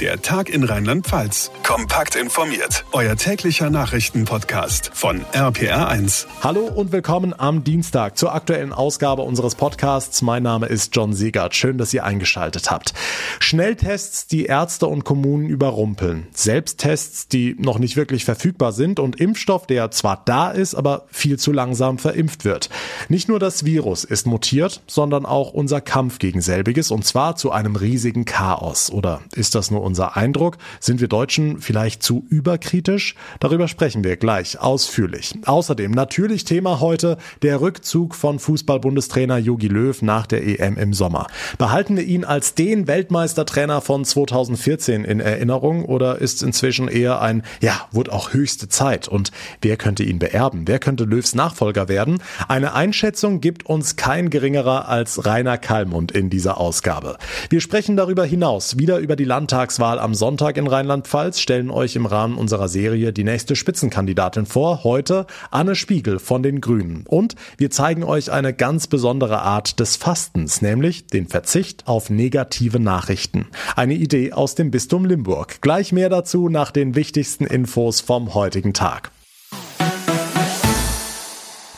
Der 0.00 0.20
Tag 0.20 0.48
in 0.48 0.64
Rheinland-Pfalz. 0.64 1.52
Kompakt 1.62 2.16
informiert. 2.16 2.84
Euer 2.90 3.14
täglicher 3.14 3.70
Nachrichtenpodcast 3.70 4.90
von 4.92 5.20
RPR1. 5.32 6.26
Hallo 6.42 6.66
und 6.66 6.90
willkommen 6.90 7.32
am 7.38 7.62
Dienstag 7.62 8.18
zur 8.18 8.34
aktuellen 8.34 8.72
Ausgabe 8.72 9.22
unseres 9.22 9.54
Podcasts. 9.54 10.20
Mein 10.20 10.42
Name 10.42 10.66
ist 10.66 10.96
John 10.96 11.12
Siegert. 11.12 11.54
Schön, 11.54 11.78
dass 11.78 11.94
ihr 11.94 12.02
eingeschaltet 12.02 12.72
habt. 12.72 12.92
Schnelltests, 13.38 14.26
die 14.26 14.46
Ärzte 14.46 14.88
und 14.88 15.04
Kommunen 15.04 15.48
überrumpeln. 15.48 16.26
Selbsttests, 16.32 17.28
die 17.28 17.54
noch 17.56 17.78
nicht 17.78 17.94
wirklich 17.94 18.24
verfügbar 18.24 18.72
sind 18.72 18.98
und 18.98 19.20
Impfstoff, 19.20 19.68
der 19.68 19.92
zwar 19.92 20.22
da 20.24 20.50
ist, 20.50 20.74
aber 20.74 21.06
viel 21.12 21.38
zu 21.38 21.52
langsam 21.52 21.98
verimpft 21.98 22.44
wird. 22.44 22.68
Nicht 23.08 23.28
nur 23.28 23.38
das 23.38 23.64
Virus 23.64 24.02
ist 24.02 24.26
mutiert, 24.26 24.82
sondern 24.88 25.24
auch 25.24 25.52
unser 25.52 25.80
Kampf 25.80 26.18
gegen 26.18 26.40
selbiges 26.40 26.90
und 26.90 27.04
zwar 27.04 27.36
zu 27.36 27.52
einem 27.52 27.76
riesigen 27.76 28.24
Chaos. 28.24 28.90
Oder 28.90 29.20
ist 29.36 29.54
das 29.54 29.70
nur 29.70 29.83
unser 29.84 30.16
Eindruck? 30.16 30.56
Sind 30.80 31.00
wir 31.00 31.08
Deutschen 31.08 31.60
vielleicht 31.60 32.02
zu 32.02 32.24
überkritisch? 32.28 33.14
Darüber 33.38 33.68
sprechen 33.68 34.02
wir 34.02 34.16
gleich 34.16 34.58
ausführlich. 34.58 35.34
Außerdem 35.44 35.92
natürlich 35.92 36.44
Thema 36.44 36.80
heute 36.80 37.18
der 37.42 37.60
Rückzug 37.60 38.14
von 38.14 38.38
Fußball-Bundestrainer 38.38 39.38
Jogi 39.38 39.68
Löw 39.68 40.00
nach 40.02 40.26
der 40.26 40.44
EM 40.44 40.76
im 40.76 40.94
Sommer. 40.94 41.28
Behalten 41.58 41.96
wir 41.96 42.04
ihn 42.04 42.24
als 42.24 42.54
den 42.54 42.86
Weltmeistertrainer 42.86 43.80
von 43.80 44.04
2014 44.04 45.04
in 45.04 45.20
Erinnerung 45.20 45.84
oder 45.84 46.18
ist 46.18 46.42
inzwischen 46.42 46.88
eher 46.88 47.20
ein, 47.20 47.42
ja, 47.60 47.86
wurde 47.92 48.12
auch 48.12 48.32
höchste 48.32 48.68
Zeit 48.68 49.06
und 49.06 49.30
wer 49.60 49.76
könnte 49.76 50.02
ihn 50.02 50.18
beerben? 50.18 50.62
Wer 50.66 50.78
könnte 50.78 51.04
Löws 51.04 51.34
Nachfolger 51.34 51.88
werden? 51.88 52.22
Eine 52.48 52.74
Einschätzung 52.74 53.40
gibt 53.40 53.66
uns 53.66 53.96
kein 53.96 54.30
geringerer 54.30 54.88
als 54.88 55.26
Rainer 55.26 55.58
Kallmund 55.58 56.12
in 56.12 56.30
dieser 56.30 56.58
Ausgabe. 56.58 57.18
Wir 57.50 57.60
sprechen 57.60 57.96
darüber 57.96 58.24
hinaus 58.24 58.78
wieder 58.78 58.98
über 58.98 59.16
die 59.16 59.24
Landtags 59.24 59.73
Landtagswahl 59.74 59.98
am 59.98 60.14
Sonntag 60.14 60.56
in 60.56 60.68
Rheinland-Pfalz 60.68 61.40
stellen 61.40 61.70
euch 61.70 61.96
im 61.96 62.06
Rahmen 62.06 62.38
unserer 62.38 62.68
Serie 62.68 63.12
die 63.12 63.24
nächste 63.24 63.56
Spitzenkandidatin 63.56 64.46
vor. 64.46 64.84
Heute 64.84 65.26
Anne 65.50 65.74
Spiegel 65.74 66.20
von 66.20 66.44
den 66.44 66.60
Grünen. 66.60 67.04
Und 67.08 67.34
wir 67.56 67.70
zeigen 67.70 68.04
euch 68.04 68.30
eine 68.30 68.54
ganz 68.54 68.86
besondere 68.86 69.42
Art 69.42 69.80
des 69.80 69.96
Fastens, 69.96 70.62
nämlich 70.62 71.08
den 71.08 71.26
Verzicht 71.26 71.88
auf 71.88 72.08
negative 72.08 72.78
Nachrichten. 72.78 73.46
Eine 73.74 73.94
Idee 73.94 74.32
aus 74.32 74.54
dem 74.54 74.70
Bistum 74.70 75.06
Limburg. 75.06 75.60
Gleich 75.60 75.90
mehr 75.90 76.08
dazu 76.08 76.48
nach 76.48 76.70
den 76.70 76.94
wichtigsten 76.94 77.44
Infos 77.44 78.00
vom 78.00 78.34
heutigen 78.34 78.74
Tag. 78.74 79.10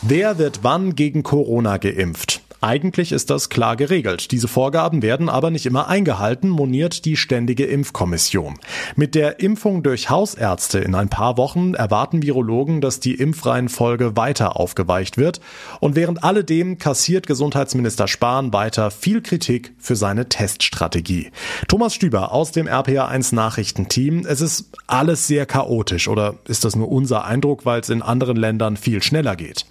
Wer 0.03 0.39
wird 0.39 0.61
wann 0.63 0.95
gegen 0.95 1.23
Corona 1.23 1.79
geimpft? 1.79 2.46
Eigentlich 2.67 3.13
ist 3.13 3.31
das 3.31 3.49
klar 3.49 3.77
geregelt. 3.77 4.33
Diese 4.33 4.49
Vorgaben 4.49 5.01
werden 5.01 5.29
aber 5.29 5.53
nicht 5.53 5.67
immer 5.67 5.87
eingehalten, 5.87 6.49
moniert 6.49 7.05
die 7.05 7.17
Ständige 7.17 7.65
Impfkommission. 7.65 8.59
Mit 8.97 9.15
der 9.15 9.39
Impfung 9.39 9.85
durch 9.85 10.11
Hausärzte 10.11 10.81
in 10.81 10.97
ein 10.97 11.09
paar 11.09 11.37
Wochen 11.37 11.75
erwarten 11.75 12.25
Virologen, 12.25 12.81
dass 12.81 12.99
die 12.99 13.15
Impfreihenfolge 13.15 14.17
weiter 14.17 14.59
aufgeweicht 14.59 15.17
wird. 15.17 15.41
Und 15.79 15.95
während 15.95 16.25
alledem 16.25 16.79
kassiert 16.79 17.29
Gesundheitsminister 17.29 18.09
Spahn 18.09 18.53
weiter 18.53 18.91
viel 18.91 19.23
Kritik 19.23 19.73
für 19.79 19.95
seine 19.95 20.29
Teststrategie. 20.29 21.31
Thomas 21.69 21.95
Stüber 21.95 22.33
aus 22.33 22.51
dem 22.51 22.67
RPA1 22.67 23.33
Nachrichtenteam. 23.33 24.27
Es 24.27 24.41
ist 24.41 24.73
alles 24.89 25.29
sehr 25.29 25.47
chaotisch 25.47 26.09
oder 26.09 26.35
ist 26.49 26.65
das 26.65 26.75
nur 26.75 26.91
unser 26.91 27.27
Eindruck, 27.27 27.65
weil 27.65 27.81
es 27.83 27.91
in 27.91 28.03
anderen 28.03 28.37
Ländern 28.37 28.77
viel 28.77 29.05
schneller 29.05 29.37
geht? 29.37 29.67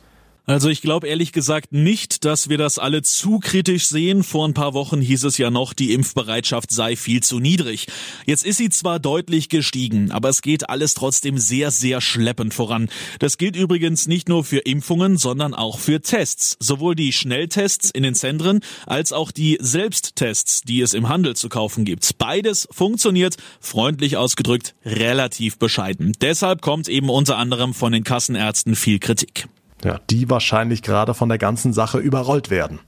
Also 0.47 0.69
ich 0.69 0.83
glaube 0.83 1.07
ehrlich 1.07 1.31
gesagt 1.31 1.71
nicht, 1.71 2.23
dass 2.23 2.49
wir 2.49 2.59
das 2.59 2.77
alle 2.77 3.01
zu 3.01 3.39
kritisch 3.39 3.88
sehen. 3.88 4.23
Vor 4.23 4.47
ein 4.47 4.53
paar 4.53 4.75
Wochen 4.75 5.01
hieß 5.01 5.23
es 5.23 5.39
ja 5.39 5.49
noch, 5.49 5.73
die 5.73 5.91
Impfbereitschaft 5.91 6.69
sei 6.69 6.95
viel 6.95 7.23
zu 7.23 7.39
niedrig. 7.39 7.88
Jetzt 8.27 8.45
ist 8.45 8.57
sie 8.57 8.69
zwar 8.69 8.99
deutlich 8.99 9.49
gestiegen, 9.49 10.11
aber 10.11 10.29
es 10.29 10.43
geht 10.43 10.69
alles 10.69 10.93
trotzdem 10.93 11.39
sehr, 11.39 11.71
sehr 11.71 11.99
schleppend 11.99 12.53
voran. 12.53 12.89
Das 13.17 13.39
gilt 13.39 13.55
übrigens 13.55 14.07
nicht 14.07 14.29
nur 14.29 14.43
für 14.43 14.59
Impfungen, 14.59 15.17
sondern 15.17 15.55
auch 15.55 15.79
für 15.79 16.00
Tests. 16.00 16.57
Sowohl 16.59 16.94
die 16.94 17.11
Schnelltests 17.11 17.89
in 17.89 18.03
den 18.03 18.13
Zentren 18.13 18.59
als 18.85 19.13
auch 19.13 19.31
die 19.31 19.57
Selbsttests, 19.59 20.61
die 20.61 20.81
es 20.81 20.94
im 20.94 21.09
Handel 21.09 21.35
zu 21.35 21.50
kaufen 21.50 21.85
gibt. 21.85 22.19
Beides 22.19 22.67
funktioniert, 22.69 23.38
freundlich 23.59 24.16
ausgedrückt, 24.16 24.75
relativ 24.85 25.57
bescheiden. 25.57 26.16
Deshalb 26.22 26.61
kommt 26.61 26.88
eben 26.88 27.09
unter 27.09 27.38
anderem 27.38 27.73
von 27.73 27.91
den 27.91 28.03
Kassenärzten 28.03 28.75
viel 28.75 29.00
Kritik 29.00 29.47
ja, 29.85 30.00
die 30.09 30.29
wahrscheinlich 30.29 30.81
gerade 30.81 31.13
von 31.13 31.29
der 31.29 31.38
ganzen 31.38 31.72
Sache 31.72 32.00
überrollt 32.00 32.50
werden. 32.50 32.79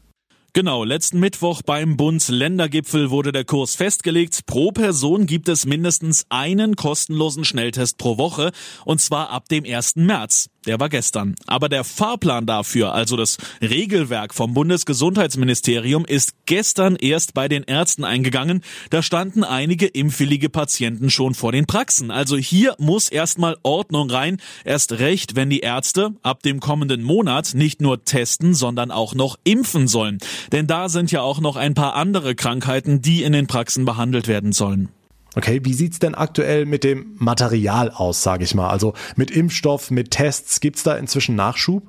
Genau, 0.53 0.83
letzten 0.83 1.19
Mittwoch 1.19 1.61
beim 1.61 1.97
Bund-Länder-Gipfel 1.97 3.11
wurde 3.11 3.31
der 3.31 3.45
Kurs 3.45 3.75
festgelegt. 3.75 4.47
Pro 4.47 4.71
Person 4.71 5.27
gibt 5.27 5.49
es 5.49 5.67
mindestens 5.67 6.25
einen 6.29 6.75
kostenlosen 6.75 7.45
Schnelltest 7.45 7.99
pro 7.99 8.17
Woche 8.17 8.51
und 8.83 8.99
zwar 8.99 9.29
ab 9.29 9.47
dem 9.49 9.65
1. 9.65 9.97
März. 9.97 10.49
Der 10.67 10.81
war 10.81 10.89
gestern. 10.89 11.35
Aber 11.47 11.69
der 11.69 11.85
Fahrplan 11.85 12.45
dafür, 12.45 12.93
also 12.93 13.15
das 13.15 13.37
Regelwerk 13.61 14.33
vom 14.33 14.53
Bundesgesundheitsministerium, 14.53 16.05
ist 16.05 16.33
gestern 16.45 16.97
erst 16.97 17.33
bei 17.33 17.47
den 17.47 17.63
Ärzten 17.63 18.03
eingegangen. 18.03 18.61
Da 18.89 19.01
standen 19.01 19.45
einige 19.45 19.87
impfwillige 19.87 20.49
Patienten 20.49 21.09
schon 21.09 21.35
vor 21.35 21.53
den 21.53 21.67
Praxen. 21.67 22.11
Also 22.11 22.35
hier 22.35 22.75
muss 22.79 23.07
erstmal 23.07 23.55
Ordnung 23.63 24.09
rein. 24.09 24.41
Erst 24.65 24.99
recht, 24.99 25.35
wenn 25.35 25.49
die 25.49 25.61
Ärzte 25.61 26.11
ab 26.21 26.43
dem 26.43 26.59
kommenden 26.59 27.01
Monat 27.01 27.53
nicht 27.53 27.81
nur 27.81 28.03
testen, 28.03 28.53
sondern 28.53 28.91
auch 28.91 29.15
noch 29.15 29.37
impfen 29.45 29.87
sollen. 29.87 30.17
Denn 30.51 30.67
da 30.67 30.89
sind 30.89 31.11
ja 31.13 31.21
auch 31.21 31.39
noch 31.39 31.55
ein 31.55 31.75
paar 31.75 31.95
andere 31.95 32.35
Krankheiten, 32.35 33.01
die 33.01 33.23
in 33.23 33.31
den 33.31 33.47
Praxen 33.47 33.85
behandelt 33.85 34.27
werden 34.27 34.51
sollen. 34.51 34.89
Okay, 35.37 35.59
wie 35.63 35.73
sieht's 35.73 35.99
denn 35.99 36.15
aktuell 36.15 36.65
mit 36.65 36.83
dem 36.83 37.15
Material 37.19 37.91
aus, 37.91 38.23
sage 38.23 38.43
ich 38.43 38.55
mal? 38.55 38.71
Also 38.71 38.95
mit 39.17 39.29
Impfstoff, 39.29 39.91
mit 39.91 40.09
Tests, 40.09 40.61
gibt's 40.61 40.81
da 40.81 40.97
inzwischen 40.97 41.35
Nachschub? 41.35 41.83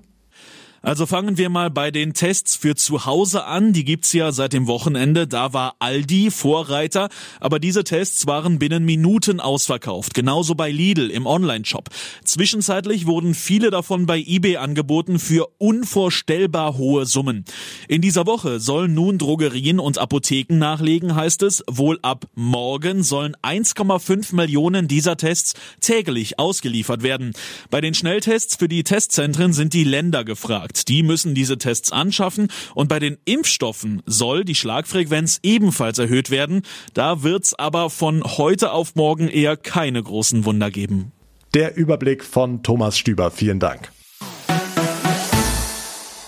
Also 0.81 1.07
fangen 1.07 1.39
wir 1.39 1.49
mal 1.49 1.71
bei 1.71 1.91
den 1.91 2.15
Tests 2.15 2.55
für 2.55 2.77
zu 2.77 3.05
Hause 3.05 3.45
an. 3.45 3.73
Die 3.73 3.85
gibt's 3.85 4.13
ja 4.13 4.31
seit 4.31 4.53
dem 4.53 4.69
Wochenende. 4.69 5.27
Da 5.27 5.53
war 5.53 5.75
Aldi 5.81 6.31
Vorreiter, 6.31 7.09
aber 7.41 7.59
diese 7.59 7.83
Tests 7.83 8.29
waren 8.29 8.61
binnen 8.61 8.85
Minuten 8.85 9.41
ausverkauft. 9.41 10.15
Genauso 10.15 10.55
bei 10.55 10.71
Lidl 10.71 11.11
im 11.11 11.27
Online-Shop. 11.27 11.89
Zwischenzeitlich 12.25 13.07
wurden 13.07 13.35
viele 13.35 13.71
davon 13.71 14.07
bei 14.07 14.21
eBay 14.25 14.59
angeboten 14.59 15.19
für 15.19 15.49
unvorstellbar 15.59 16.79
hohe 16.79 17.07
Summen. 17.07 17.45
In 17.89 18.01
dieser 18.01 18.27
Woche 18.27 18.61
sollen 18.61 18.95
nun 18.95 19.19
Drogerien 19.19 19.81
und 19.81 19.99
Apotheken 19.99 20.59
nachlegen, 20.59 21.17
heißt 21.17 21.43
es. 21.43 21.65
Wohl 21.69 21.99
ab 22.03 22.27
morgen 22.37 23.03
sollen 23.03 23.35
1,5 23.43 24.35
Millionen 24.37 24.87
dieser 24.87 25.17
Tests 25.17 25.55
täglich 25.81 26.39
ausgeliefert 26.39 27.03
werden. 27.03 27.33
Bei 27.69 27.81
den 27.81 27.95
Schnelltests 27.95 28.55
für 28.55 28.69
die 28.69 28.85
Testzentren 28.85 29.53
sind 29.53 29.75
die 29.75 29.85
Länder 29.85 30.25
gefragt 30.25 30.68
gesagt. 30.69 30.89
Die 30.89 31.03
müssen 31.03 31.35
diese 31.35 31.59
Tests 31.59 31.93
anschaffen 31.93 32.49
und 32.75 32.89
bei 32.89 32.99
den 32.99 33.19
Impfstoffen 33.25 34.03
soll 34.07 34.45
die 34.45 34.55
Schlagfrequenz 34.55 35.41
ebenfalls 35.43 35.99
erhöht 35.99 36.31
werden. 36.31 36.63
Da 36.95 37.23
wird's 37.23 37.55
aber 37.55 37.91
von 37.91 38.23
heute 38.25 38.73
auf 38.73 38.95
morgen 38.95 39.29
eher 39.29 39.57
keine 39.57 40.03
großen 40.03 40.45
Wunder 40.45 40.71
geben. 40.71 41.13
Der 41.55 41.77
Überblick 41.77 42.25
von 42.25 42.63
Thomas 42.63 42.99
Stüber. 42.99 43.31
Vielen 43.31 43.59
Dank. 43.59 43.91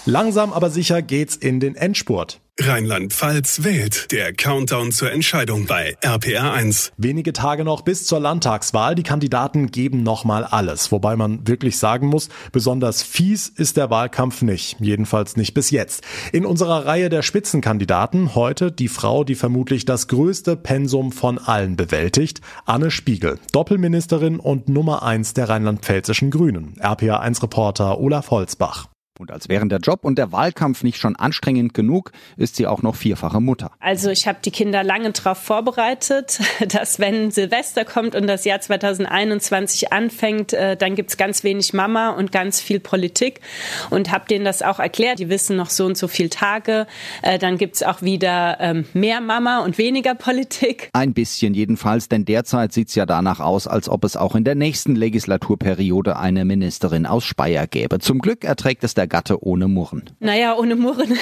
Langsam 0.06 0.52
aber 0.52 0.70
sicher 0.70 1.02
geht's 1.02 1.36
in 1.36 1.60
den 1.60 1.76
Endspurt. 1.76 2.40
Rheinland-Pfalz 2.62 3.64
wählt. 3.64 4.12
Der 4.12 4.34
Countdown 4.34 4.92
zur 4.92 5.10
Entscheidung 5.10 5.64
bei 5.64 5.96
RPR1. 6.02 6.92
Wenige 6.98 7.32
Tage 7.32 7.64
noch 7.64 7.80
bis 7.80 8.04
zur 8.04 8.20
Landtagswahl. 8.20 8.94
Die 8.94 9.02
Kandidaten 9.02 9.70
geben 9.70 10.02
nochmal 10.02 10.44
alles. 10.44 10.92
Wobei 10.92 11.16
man 11.16 11.48
wirklich 11.48 11.78
sagen 11.78 12.06
muss, 12.06 12.28
besonders 12.52 13.02
fies 13.02 13.48
ist 13.48 13.78
der 13.78 13.88
Wahlkampf 13.88 14.42
nicht. 14.42 14.76
Jedenfalls 14.78 15.36
nicht 15.36 15.54
bis 15.54 15.70
jetzt. 15.70 16.04
In 16.32 16.44
unserer 16.44 16.84
Reihe 16.84 17.08
der 17.08 17.22
Spitzenkandidaten 17.22 18.34
heute 18.34 18.70
die 18.70 18.88
Frau, 18.88 19.24
die 19.24 19.36
vermutlich 19.36 19.86
das 19.86 20.08
größte 20.08 20.56
Pensum 20.56 21.12
von 21.12 21.38
allen 21.38 21.76
bewältigt. 21.76 22.42
Anne 22.66 22.90
Spiegel. 22.90 23.38
Doppelministerin 23.52 24.38
und 24.38 24.68
Nummer 24.68 25.02
eins 25.02 25.32
der 25.32 25.48
rheinland-pfälzischen 25.48 26.30
Grünen. 26.30 26.74
RPR1-Reporter 26.78 27.98
Olaf 27.98 28.30
Holzbach. 28.30 28.89
Und 29.20 29.30
als 29.30 29.50
wären 29.50 29.68
der 29.68 29.80
Job 29.80 30.06
und 30.06 30.16
der 30.16 30.32
Wahlkampf 30.32 30.82
nicht 30.82 30.96
schon 30.96 31.14
anstrengend 31.14 31.74
genug, 31.74 32.10
ist 32.38 32.56
sie 32.56 32.66
auch 32.66 32.80
noch 32.80 32.96
vierfache 32.96 33.38
Mutter. 33.38 33.70
Also 33.78 34.08
ich 34.08 34.26
habe 34.26 34.38
die 34.42 34.50
Kinder 34.50 34.82
lange 34.82 35.12
darauf 35.12 35.36
vorbereitet, 35.36 36.40
dass 36.68 36.98
wenn 36.98 37.30
Silvester 37.30 37.84
kommt 37.84 38.14
und 38.14 38.26
das 38.26 38.46
Jahr 38.46 38.62
2021 38.62 39.92
anfängt, 39.92 40.54
äh, 40.54 40.74
dann 40.74 40.94
gibt's 40.94 41.18
ganz 41.18 41.44
wenig 41.44 41.74
Mama 41.74 42.12
und 42.12 42.32
ganz 42.32 42.62
viel 42.62 42.80
Politik. 42.80 43.42
Und 43.90 44.10
habe 44.10 44.24
denen 44.26 44.46
das 44.46 44.62
auch 44.62 44.78
erklärt. 44.78 45.18
Die 45.18 45.28
wissen 45.28 45.54
noch 45.54 45.68
so 45.68 45.84
und 45.84 45.98
so 45.98 46.08
viele 46.08 46.30
Tage. 46.30 46.86
Äh, 47.20 47.38
dann 47.38 47.58
gibt's 47.58 47.82
auch 47.82 48.00
wieder 48.00 48.56
ähm, 48.58 48.86
mehr 48.94 49.20
Mama 49.20 49.62
und 49.62 49.76
weniger 49.76 50.14
Politik. 50.14 50.88
Ein 50.94 51.12
bisschen 51.12 51.52
jedenfalls, 51.52 52.08
denn 52.08 52.24
derzeit 52.24 52.72
sieht's 52.72 52.94
ja 52.94 53.04
danach 53.04 53.40
aus, 53.40 53.66
als 53.66 53.90
ob 53.90 54.04
es 54.04 54.16
auch 54.16 54.34
in 54.34 54.44
der 54.44 54.54
nächsten 54.54 54.96
Legislaturperiode 54.96 56.16
eine 56.16 56.46
Ministerin 56.46 57.04
aus 57.04 57.24
Speyer 57.24 57.66
gäbe. 57.66 57.98
Zum 57.98 58.20
Glück 58.20 58.44
erträgt 58.44 58.82
es 58.82 58.94
der 58.94 59.09
Gatte 59.10 59.44
ohne 59.44 59.68
Murren. 59.68 60.04
Naja, 60.20 60.56
ohne 60.56 60.76
Murren. 60.76 61.18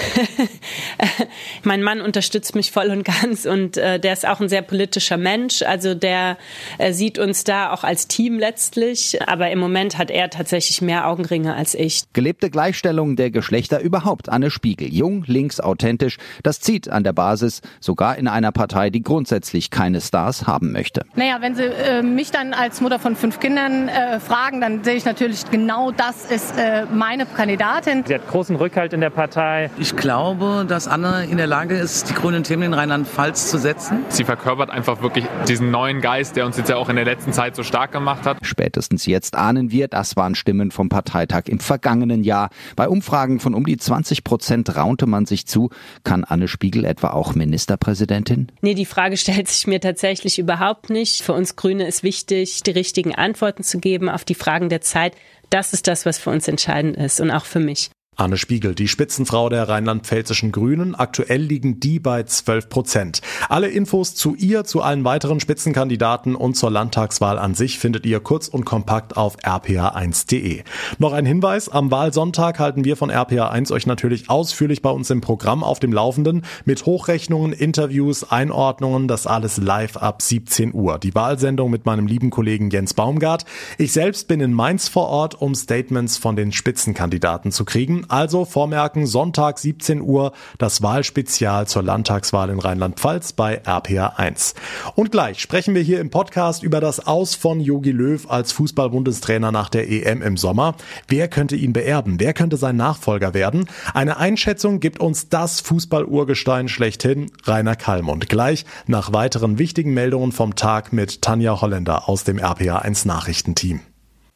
mein 1.64 1.82
Mann 1.82 2.00
unterstützt 2.00 2.54
mich 2.54 2.70
voll 2.70 2.90
und 2.90 3.04
ganz 3.04 3.46
und 3.46 3.76
äh, 3.76 3.98
der 3.98 4.12
ist 4.12 4.26
auch 4.26 4.40
ein 4.40 4.48
sehr 4.48 4.62
politischer 4.62 5.16
Mensch. 5.16 5.62
Also 5.62 5.94
der 5.94 6.38
äh, 6.78 6.92
sieht 6.92 7.18
uns 7.18 7.42
da 7.42 7.72
auch 7.72 7.82
als 7.82 8.06
Team 8.06 8.38
letztlich. 8.38 9.18
Aber 9.26 9.50
im 9.50 9.58
Moment 9.58 9.98
hat 9.98 10.10
er 10.10 10.30
tatsächlich 10.30 10.80
mehr 10.82 11.08
Augenringe 11.08 11.54
als 11.54 11.74
ich. 11.74 12.04
Gelebte 12.12 12.50
Gleichstellung 12.50 13.16
der 13.16 13.30
Geschlechter 13.30 13.80
überhaupt. 13.80 14.28
Anne 14.28 14.50
Spiegel. 14.50 14.92
Jung, 14.92 15.24
links, 15.26 15.58
authentisch. 15.60 16.18
Das 16.42 16.60
zieht 16.60 16.88
an 16.88 17.02
der 17.04 17.12
Basis, 17.12 17.62
sogar 17.80 18.16
in 18.16 18.28
einer 18.28 18.52
Partei, 18.52 18.90
die 18.90 19.02
grundsätzlich 19.02 19.70
keine 19.70 20.00
Stars 20.00 20.46
haben 20.46 20.72
möchte. 20.72 21.06
Naja, 21.16 21.38
wenn 21.40 21.54
Sie 21.54 21.64
äh, 21.64 22.02
mich 22.02 22.30
dann 22.30 22.52
als 22.52 22.80
Mutter 22.80 22.98
von 22.98 23.16
fünf 23.16 23.40
Kindern 23.40 23.88
äh, 23.88 24.20
fragen, 24.20 24.60
dann 24.60 24.84
sehe 24.84 24.94
ich 24.94 25.04
natürlich 25.04 25.50
genau, 25.50 25.90
das 25.90 26.30
ist 26.30 26.56
äh, 26.58 26.84
meine 26.86 27.26
Kandidatin. 27.26 27.77
Sie 27.84 28.14
hat 28.14 28.26
großen 28.26 28.56
Rückhalt 28.56 28.92
in 28.92 29.00
der 29.00 29.10
Partei. 29.10 29.70
Ich 29.78 29.94
glaube, 29.94 30.66
dass 30.68 30.88
Anne 30.88 31.26
in 31.30 31.36
der 31.36 31.46
Lage 31.46 31.76
ist, 31.76 32.10
die 32.10 32.14
grünen 32.14 32.42
Themen 32.42 32.64
in 32.64 32.74
Rheinland-Pfalz 32.74 33.50
zu 33.50 33.58
setzen. 33.58 34.04
Sie 34.08 34.24
verkörpert 34.24 34.68
einfach 34.68 35.00
wirklich 35.00 35.26
diesen 35.46 35.70
neuen 35.70 36.00
Geist, 36.00 36.34
der 36.34 36.44
uns 36.44 36.56
jetzt 36.56 36.68
ja 36.68 36.76
auch 36.76 36.88
in 36.88 36.96
der 36.96 37.04
letzten 37.04 37.32
Zeit 37.32 37.54
so 37.54 37.62
stark 37.62 37.92
gemacht 37.92 38.26
hat. 38.26 38.38
Spätestens 38.42 39.06
jetzt 39.06 39.36
ahnen 39.36 39.70
wir, 39.70 39.86
das 39.86 40.16
waren 40.16 40.34
Stimmen 40.34 40.72
vom 40.72 40.88
Parteitag 40.88 41.42
im 41.46 41.60
vergangenen 41.60 42.24
Jahr. 42.24 42.50
Bei 42.74 42.88
Umfragen 42.88 43.38
von 43.38 43.54
um 43.54 43.64
die 43.64 43.76
20 43.76 44.24
Prozent 44.24 44.74
raunte 44.74 45.06
man 45.06 45.26
sich 45.26 45.46
zu. 45.46 45.70
Kann 46.02 46.24
Anne 46.24 46.48
Spiegel 46.48 46.84
etwa 46.84 47.10
auch 47.10 47.36
Ministerpräsidentin? 47.36 48.50
Nee, 48.60 48.74
die 48.74 48.86
Frage 48.86 49.16
stellt 49.18 49.46
sich 49.46 49.68
mir 49.68 49.80
tatsächlich 49.80 50.40
überhaupt 50.40 50.90
nicht. 50.90 51.22
Für 51.22 51.32
uns 51.32 51.54
Grüne 51.54 51.86
ist 51.86 52.02
wichtig, 52.02 52.64
die 52.64 52.72
richtigen 52.72 53.14
Antworten 53.14 53.62
zu 53.62 53.78
geben 53.78 54.08
auf 54.08 54.24
die 54.24 54.34
Fragen 54.34 54.68
der 54.68 54.80
Zeit. 54.80 55.14
Das 55.50 55.72
ist 55.72 55.86
das, 55.86 56.04
was 56.06 56.18
für 56.18 56.30
uns 56.30 56.48
entscheidend 56.48 56.96
ist 56.96 57.20
und 57.20 57.30
auch 57.30 57.44
für 57.44 57.60
mich. 57.60 57.90
Anne 58.18 58.36
Spiegel, 58.36 58.74
die 58.74 58.88
Spitzenfrau 58.88 59.48
der 59.48 59.68
rheinland-pfälzischen 59.68 60.50
Grünen. 60.50 60.96
Aktuell 60.96 61.40
liegen 61.40 61.78
die 61.78 62.00
bei 62.00 62.24
12 62.24 62.68
Prozent. 62.68 63.20
Alle 63.48 63.68
Infos 63.68 64.16
zu 64.16 64.34
ihr, 64.34 64.64
zu 64.64 64.82
allen 64.82 65.04
weiteren 65.04 65.38
Spitzenkandidaten 65.38 66.34
und 66.34 66.56
zur 66.56 66.72
Landtagswahl 66.72 67.38
an 67.38 67.54
sich 67.54 67.78
findet 67.78 68.04
ihr 68.06 68.18
kurz 68.18 68.48
und 68.48 68.64
kompakt 68.64 69.16
auf 69.16 69.38
rpa1.de. 69.38 70.64
Noch 70.98 71.12
ein 71.12 71.26
Hinweis, 71.26 71.68
am 71.68 71.92
Wahlsonntag 71.92 72.58
halten 72.58 72.84
wir 72.84 72.96
von 72.96 73.12
rpa1 73.12 73.70
euch 73.70 73.86
natürlich 73.86 74.28
ausführlich 74.28 74.82
bei 74.82 74.90
uns 74.90 75.10
im 75.10 75.20
Programm 75.20 75.62
auf 75.62 75.78
dem 75.78 75.92
Laufenden 75.92 76.44
mit 76.64 76.86
Hochrechnungen, 76.86 77.52
Interviews, 77.52 78.28
Einordnungen, 78.28 79.06
das 79.06 79.28
alles 79.28 79.58
live 79.58 79.96
ab 79.96 80.22
17 80.22 80.74
Uhr. 80.74 80.98
Die 80.98 81.14
Wahlsendung 81.14 81.70
mit 81.70 81.86
meinem 81.86 82.08
lieben 82.08 82.30
Kollegen 82.30 82.70
Jens 82.70 82.94
Baumgart. 82.94 83.44
Ich 83.78 83.92
selbst 83.92 84.26
bin 84.26 84.40
in 84.40 84.52
Mainz 84.52 84.88
vor 84.88 85.06
Ort, 85.06 85.40
um 85.40 85.54
Statements 85.54 86.18
von 86.18 86.34
den 86.34 86.50
Spitzenkandidaten 86.50 87.52
zu 87.52 87.64
kriegen. 87.64 88.06
Also 88.08 88.44
vormerken, 88.44 89.06
Sonntag 89.06 89.58
17 89.58 90.00
Uhr 90.00 90.32
das 90.58 90.82
Wahlspezial 90.82 91.66
zur 91.66 91.82
Landtagswahl 91.82 92.50
in 92.50 92.58
Rheinland-Pfalz 92.58 93.34
bei 93.34 93.60
RPA 93.64 94.14
1. 94.16 94.54
Und 94.94 95.12
gleich 95.12 95.40
sprechen 95.40 95.74
wir 95.74 95.82
hier 95.82 96.00
im 96.00 96.10
Podcast 96.10 96.62
über 96.62 96.80
das 96.80 97.06
Aus 97.06 97.34
von 97.34 97.60
Jogi 97.60 97.92
Löw 97.92 98.30
als 98.30 98.52
Fußballbundestrainer 98.52 99.52
nach 99.52 99.68
der 99.68 99.90
EM 99.90 100.22
im 100.22 100.36
Sommer. 100.36 100.74
Wer 101.06 101.28
könnte 101.28 101.56
ihn 101.56 101.72
beerben? 101.72 102.18
Wer 102.18 102.32
könnte 102.32 102.56
sein 102.56 102.76
Nachfolger 102.76 103.34
werden? 103.34 103.66
Eine 103.92 104.16
Einschätzung 104.16 104.80
gibt 104.80 105.00
uns 105.00 105.28
das 105.28 105.60
Fußballurgestein 105.60 106.68
schlechthin, 106.68 107.30
Rainer 107.44 107.76
Kallmund. 107.76 108.28
Gleich 108.28 108.64
nach 108.86 109.12
weiteren 109.12 109.58
wichtigen 109.58 109.92
Meldungen 109.92 110.32
vom 110.32 110.56
Tag 110.56 110.92
mit 110.92 111.22
Tanja 111.22 111.60
Holländer 111.60 112.08
aus 112.08 112.24
dem 112.24 112.38
RPA 112.38 112.78
1 112.78 113.04
Nachrichtenteam. 113.04 113.80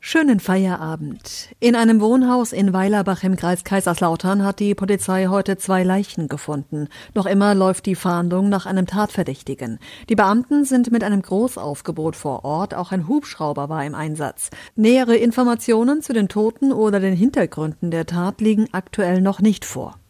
Schönen 0.04 0.40
Feierabend. 0.40 1.50
In 1.60 1.76
einem 1.76 2.00
Wohnhaus 2.00 2.52
in 2.52 2.72
Weilerbach 2.72 3.22
im 3.22 3.36
Kreis 3.36 3.62
Kaiserslautern 3.62 4.44
hat 4.44 4.58
die 4.58 4.74
Polizei 4.74 5.26
heute 5.28 5.58
zwei 5.58 5.84
Leichen 5.84 6.26
gefunden. 6.26 6.88
Noch 7.14 7.24
immer 7.24 7.54
läuft 7.54 7.86
die 7.86 7.94
Fahndung 7.94 8.48
nach 8.48 8.66
einem 8.66 8.86
Tatverdächtigen. 8.86 9.78
Die 10.08 10.16
Beamten 10.16 10.64
sind 10.64 10.90
mit 10.90 11.04
einem 11.04 11.22
Großaufgebot 11.22 12.16
vor 12.16 12.44
Ort, 12.44 12.74
auch 12.74 12.90
ein 12.90 13.06
Hubschrauber 13.06 13.68
war 13.68 13.84
im 13.84 13.94
Einsatz. 13.94 14.50
Nähere 14.74 15.14
Informationen 15.14 16.02
zu 16.02 16.12
den 16.12 16.28
Toten 16.28 16.72
oder 16.72 16.98
den 16.98 17.14
Hintergründen 17.14 17.92
der 17.92 18.04
Tat 18.04 18.40
liegen 18.40 18.66
aktuell 18.72 19.20
noch 19.20 19.40
nicht 19.40 19.64
vor. 19.64 20.01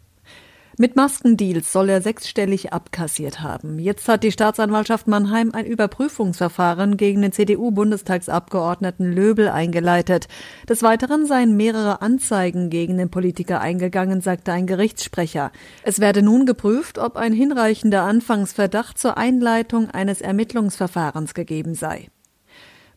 Mit 0.78 0.96
Maskendeals 0.96 1.70
soll 1.70 1.90
er 1.90 2.00
sechsstellig 2.00 2.72
abkassiert 2.72 3.42
haben. 3.42 3.78
Jetzt 3.78 4.08
hat 4.08 4.24
die 4.24 4.32
Staatsanwaltschaft 4.32 5.06
Mannheim 5.06 5.50
ein 5.52 5.66
Überprüfungsverfahren 5.66 6.96
gegen 6.96 7.20
den 7.20 7.32
CDU-Bundestagsabgeordneten 7.32 9.12
Löbel 9.12 9.48
eingeleitet. 9.48 10.28
Des 10.66 10.82
Weiteren 10.82 11.26
seien 11.26 11.58
mehrere 11.58 12.00
Anzeigen 12.00 12.70
gegen 12.70 12.96
den 12.96 13.10
Politiker 13.10 13.60
eingegangen, 13.60 14.22
sagte 14.22 14.52
ein 14.52 14.66
Gerichtssprecher. 14.66 15.52
Es 15.82 16.00
werde 16.00 16.22
nun 16.22 16.46
geprüft, 16.46 16.98
ob 16.98 17.16
ein 17.16 17.34
hinreichender 17.34 18.04
Anfangsverdacht 18.04 18.98
zur 18.98 19.18
Einleitung 19.18 19.90
eines 19.90 20.22
Ermittlungsverfahrens 20.22 21.34
gegeben 21.34 21.74
sei. 21.74 22.08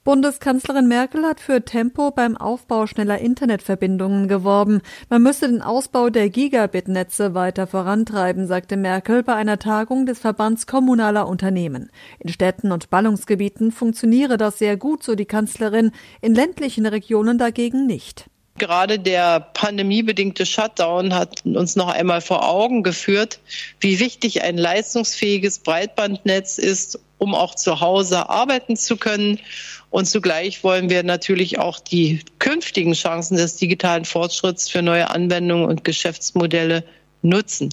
Bundeskanzlerin 0.05 0.87
Merkel 0.87 1.25
hat 1.25 1.39
für 1.39 1.65
Tempo 1.65 2.11
beim 2.11 2.37
Aufbau 2.37 2.85
schneller 2.85 3.17
Internetverbindungen 3.17 4.27
geworben. 4.27 4.83
Man 5.09 5.23
müsse 5.23 5.47
den 5.47 5.63
Ausbau 5.63 6.11
der 6.11 6.29
Gigabit-Netze 6.29 7.33
weiter 7.33 7.65
vorantreiben, 7.65 8.45
sagte 8.45 8.77
Merkel 8.77 9.23
bei 9.23 9.33
einer 9.33 9.57
Tagung 9.57 10.05
des 10.05 10.19
Verbands 10.19 10.67
kommunaler 10.67 11.27
Unternehmen. 11.27 11.89
In 12.19 12.29
Städten 12.29 12.71
und 12.71 12.91
Ballungsgebieten 12.91 13.71
funktioniere 13.71 14.37
das 14.37 14.59
sehr 14.59 14.77
gut, 14.77 15.01
so 15.01 15.15
die 15.15 15.25
Kanzlerin, 15.25 15.91
in 16.21 16.35
ländlichen 16.35 16.85
Regionen 16.85 17.39
dagegen 17.39 17.87
nicht. 17.87 18.29
Gerade 18.57 18.99
der 18.99 19.39
pandemiebedingte 19.39 20.45
Shutdown 20.45 21.15
hat 21.15 21.45
uns 21.45 21.75
noch 21.75 21.89
einmal 21.89 22.21
vor 22.21 22.47
Augen 22.47 22.83
geführt, 22.83 23.39
wie 23.81 23.99
wichtig 23.99 24.43
ein 24.43 24.57
leistungsfähiges 24.57 25.59
Breitbandnetz 25.59 26.59
ist, 26.59 26.99
um 27.17 27.35
auch 27.35 27.55
zu 27.55 27.79
Hause 27.81 28.29
arbeiten 28.29 28.75
zu 28.75 28.97
können 28.97 29.39
und 29.89 30.05
zugleich 30.05 30.63
wollen 30.63 30.89
wir 30.89 31.03
natürlich 31.03 31.57
auch 31.59 31.79
die 31.79 32.19
künftigen 32.39 32.93
Chancen 32.93 33.37
des 33.37 33.55
digitalen 33.55 34.03
Fortschritts 34.03 34.69
für 34.69 34.81
neue 34.81 35.09
Anwendungen 35.09 35.65
und 35.65 35.83
Geschäftsmodelle 35.83 36.83
nutzen. 37.21 37.69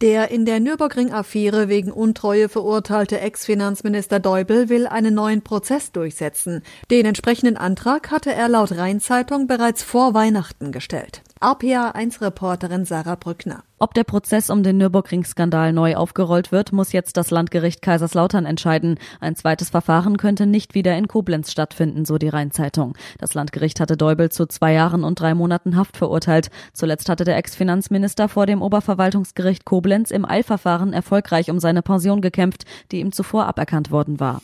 Der 0.00 0.32
in 0.32 0.44
der 0.44 0.58
Nürburgring-Affäre 0.58 1.68
wegen 1.68 1.92
Untreue 1.92 2.48
verurteilte 2.48 3.20
Ex-Finanzminister 3.20 4.18
Deubel 4.18 4.68
will 4.68 4.88
einen 4.88 5.14
neuen 5.14 5.42
Prozess 5.42 5.92
durchsetzen. 5.92 6.64
Den 6.90 7.06
entsprechenden 7.06 7.56
Antrag 7.56 8.10
hatte 8.10 8.32
er 8.32 8.48
laut 8.48 8.72
Rheinzeitung 8.72 9.46
bereits 9.46 9.84
vor 9.84 10.12
Weihnachten 10.14 10.72
gestellt. 10.72 11.22
RPA1-Reporterin 11.42 12.84
Sarah 12.84 13.16
Brückner. 13.16 13.64
Ob 13.80 13.94
der 13.94 14.04
Prozess 14.04 14.48
um 14.48 14.62
den 14.62 14.76
Nürburgring-Skandal 14.78 15.72
neu 15.72 15.96
aufgerollt 15.96 16.52
wird, 16.52 16.70
muss 16.70 16.92
jetzt 16.92 17.16
das 17.16 17.32
Landgericht 17.32 17.82
Kaiserslautern 17.82 18.46
entscheiden. 18.46 18.96
Ein 19.18 19.34
zweites 19.34 19.70
Verfahren 19.70 20.18
könnte 20.18 20.46
nicht 20.46 20.76
wieder 20.76 20.96
in 20.96 21.08
Koblenz 21.08 21.50
stattfinden, 21.50 22.04
so 22.04 22.16
die 22.16 22.28
Rheinzeitung. 22.28 22.96
Das 23.18 23.34
Landgericht 23.34 23.80
hatte 23.80 23.96
Deubel 23.96 24.30
zu 24.30 24.46
zwei 24.46 24.72
Jahren 24.72 25.02
und 25.02 25.18
drei 25.18 25.34
Monaten 25.34 25.76
Haft 25.76 25.96
verurteilt. 25.96 26.50
Zuletzt 26.74 27.08
hatte 27.08 27.24
der 27.24 27.36
Ex-Finanzminister 27.36 28.28
vor 28.28 28.46
dem 28.46 28.62
Oberverwaltungsgericht 28.62 29.64
Koblenz 29.64 30.12
im 30.12 30.24
Eilverfahren 30.24 30.92
erfolgreich 30.92 31.50
um 31.50 31.58
seine 31.58 31.82
Pension 31.82 32.20
gekämpft, 32.20 32.66
die 32.92 33.00
ihm 33.00 33.10
zuvor 33.10 33.46
aberkannt 33.46 33.90
worden 33.90 34.20
war. 34.20 34.42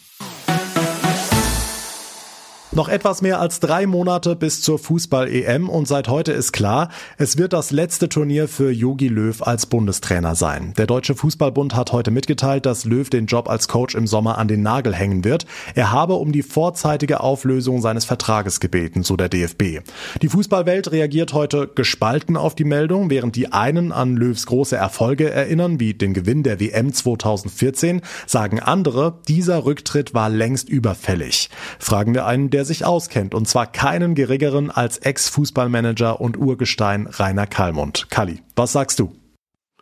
Noch 2.71 2.91
etwas 2.91 3.23
mehr 3.23 3.41
als 3.41 3.61
drei 3.61 3.87
Monate 3.87 4.37
bis 4.37 4.61
zur 4.61 4.79
Fußball-EM 4.79 5.71
und 5.71 5.89
seit 5.89 6.07
heute 6.09 6.33
ist 6.33 6.53
klar, 6.53 6.91
es 7.17 7.39
wird 7.39 7.55
das 7.55 7.71
letzte 7.71 8.11
Turnier 8.11 8.47
für 8.47 8.71
Jogi 8.71 9.09
Löw 9.09 9.41
als 9.41 9.65
Bundestrainer 9.65 10.35
sein. 10.35 10.75
Der 10.77 10.87
Deutsche 10.87 11.15
Fußballbund 11.15 11.75
hat 11.75 11.93
heute 11.93 12.11
mitgeteilt, 12.11 12.67
dass 12.67 12.85
Löw 12.85 13.09
den 13.09 13.25
Job 13.25 13.49
als 13.49 13.69
Coach 13.69 13.95
im 13.95 14.07
Sommer 14.07 14.37
an 14.37 14.49
den 14.49 14.61
Nagel 14.61 14.95
hängen 14.95 15.25
wird. 15.25 15.47
Er 15.75 15.93
habe 15.93 16.15
um 16.15 16.31
die 16.31 16.43
vorzeitige 16.43 17.21
Auflösung 17.21 17.81
seines 17.81 18.05
Vertrages 18.05 18.61
gebeten, 18.61 19.03
so 19.03 19.17
der 19.17 19.31
DFB. 19.31 19.81
Die 20.21 20.29
Fußballwelt 20.29 20.93
reagiert 20.93 21.33
heute 21.33 21.69
gespalten 21.75 22.37
auf 22.37 22.55
die 22.55 22.65
Meldung, 22.65 23.09
während 23.09 23.35
die 23.35 23.51
einen 23.51 23.93
an 23.93 24.15
Löws 24.15 24.45
große 24.45 24.77
Erfolge 24.77 25.31
erinnern, 25.31 25.81
wie 25.81 25.95
den 25.95 26.13
Gewinn 26.13 26.43
der 26.43 26.61
WM 26.61 26.93
2014, 26.93 28.03
sagen 28.27 28.61
andere, 28.61 29.21
dieser 29.27 29.65
Rücktritt 29.65 30.13
war 30.13 30.29
längst 30.29 30.69
überfällig. 30.69 31.49
Fragen 31.79 32.13
wir 32.13 32.27
einen, 32.27 32.51
der 32.51 32.58
sich 32.65 32.85
auskennt, 32.85 33.35
und 33.35 33.49
zwar 33.49 33.71
keinen 33.71 34.15
geringeren 34.15 34.71
als 34.71 34.99
Ex-Fußballmanager 34.99 36.21
und 36.21 36.37
Urgestein 36.37 37.07
Rainer 37.07 37.47
Kallmund. 37.47 38.11
Kalli, 38.11 38.43
was 38.57 38.73
sagst 38.73 38.99
du? 38.99 39.13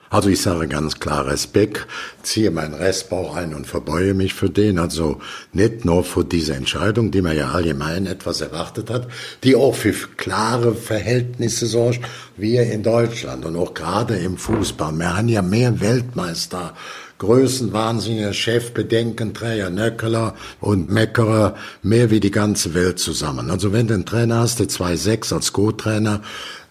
Also 0.08 0.28
ich 0.28 0.40
sage 0.40 0.68
ganz 0.68 1.00
klar 1.00 1.26
Respekt, 1.26 1.86
ziehe 2.22 2.52
meinen 2.52 2.74
Restbauch 2.74 3.34
ein 3.34 3.54
und 3.54 3.66
verbeue 3.66 4.14
mich 4.14 4.34
für 4.34 4.48
den. 4.48 4.78
Also 4.78 5.20
nicht 5.52 5.84
nur 5.84 6.04
für 6.04 6.24
diese 6.24 6.54
Entscheidung, 6.54 7.10
die 7.10 7.22
man 7.22 7.36
ja 7.36 7.50
allgemein 7.50 8.06
etwas 8.06 8.40
erwartet 8.40 8.88
hat, 8.88 9.08
die 9.42 9.56
auch 9.56 9.74
für 9.74 9.92
klare 10.16 10.74
Verhältnisse 10.74 11.66
sorgt, 11.66 12.00
wie 12.36 12.56
in 12.56 12.84
Deutschland 12.84 13.44
und 13.44 13.56
auch 13.56 13.74
gerade 13.74 14.16
im 14.16 14.36
Fußball. 14.36 14.92
Wir 14.92 15.16
haben 15.16 15.28
ja 15.28 15.42
mehr 15.42 15.80
Weltmeister 15.80 16.74
größenwahnsinniger 17.18 18.32
Chef, 18.32 18.72
Bedenkenträger, 18.72 19.70
Nöckeler 19.70 20.34
und 20.60 20.90
Meckerer, 20.90 21.54
mehr 21.82 22.10
wie 22.10 22.20
die 22.20 22.30
ganze 22.30 22.74
Welt 22.74 22.98
zusammen. 22.98 23.50
Also 23.50 23.72
wenn 23.72 23.86
du 23.86 23.94
einen 23.94 24.06
Trainer 24.06 24.40
hast, 24.40 24.60
der 24.60 24.66
2-6 24.66 25.34
als 25.34 25.52
Co-Trainer, 25.52 26.20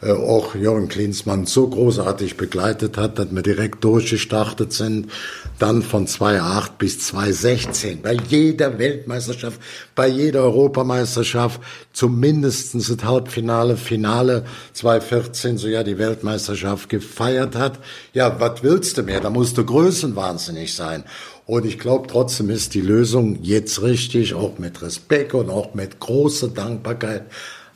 äh, 0.06 0.12
auch 0.12 0.54
Jürgen 0.54 0.88
Klinsmann 0.88 1.48
so 1.48 1.68
großartig 1.68 2.38
begleitet 2.38 2.96
hat, 2.98 3.18
dass 3.18 3.32
wir 3.32 3.42
direkt 3.42 3.84
durchgestartet 3.84 4.72
sind. 4.72 5.12
Dann 5.58 5.82
von 5.82 6.06
2008 6.06 6.78
bis 6.78 7.00
2016 7.00 8.04
bei 8.04 8.14
jeder 8.14 8.78
Weltmeisterschaft, 8.78 9.60
bei 9.96 10.08
jeder 10.08 10.44
Europameisterschaft, 10.44 11.60
zumindest 11.92 12.76
das 12.76 12.96
Halbfinale, 13.04 13.78
Finale 13.78 14.46
2014, 14.74 15.58
so 15.58 15.68
ja 15.68 15.82
die 15.82 15.98
Weltmeisterschaft 15.98 16.88
gefeiert 16.90 17.56
hat. 17.56 17.80
Ja, 18.14 18.40
was 18.40 18.62
willst 18.62 19.00
du 19.00 19.04
mehr? 19.04 19.22
Da 19.22 19.32
musst 19.32 19.58
du 19.58 19.66
größenwahnsinnig 19.66 20.76
sein. 20.76 21.04
Und 21.48 21.66
ich 21.66 21.80
glaube, 21.80 22.08
trotzdem 22.08 22.50
ist 22.52 22.76
die 22.76 22.82
Lösung 22.82 23.40
jetzt 23.42 23.82
richtig, 23.82 24.34
auch 24.36 24.60
mit 24.60 24.82
Respekt 24.82 25.34
und 25.34 25.50
auch 25.50 25.74
mit 25.74 26.00
großer 26.00 26.50
Dankbarkeit 26.50 27.24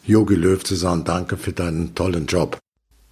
Jogi 0.05 0.35
Löw 0.35 0.63
zu 0.63 0.75
sagen, 0.75 1.03
danke 1.03 1.37
für 1.37 1.53
deinen 1.53 1.95
tollen 1.95 2.25
Job. 2.25 2.57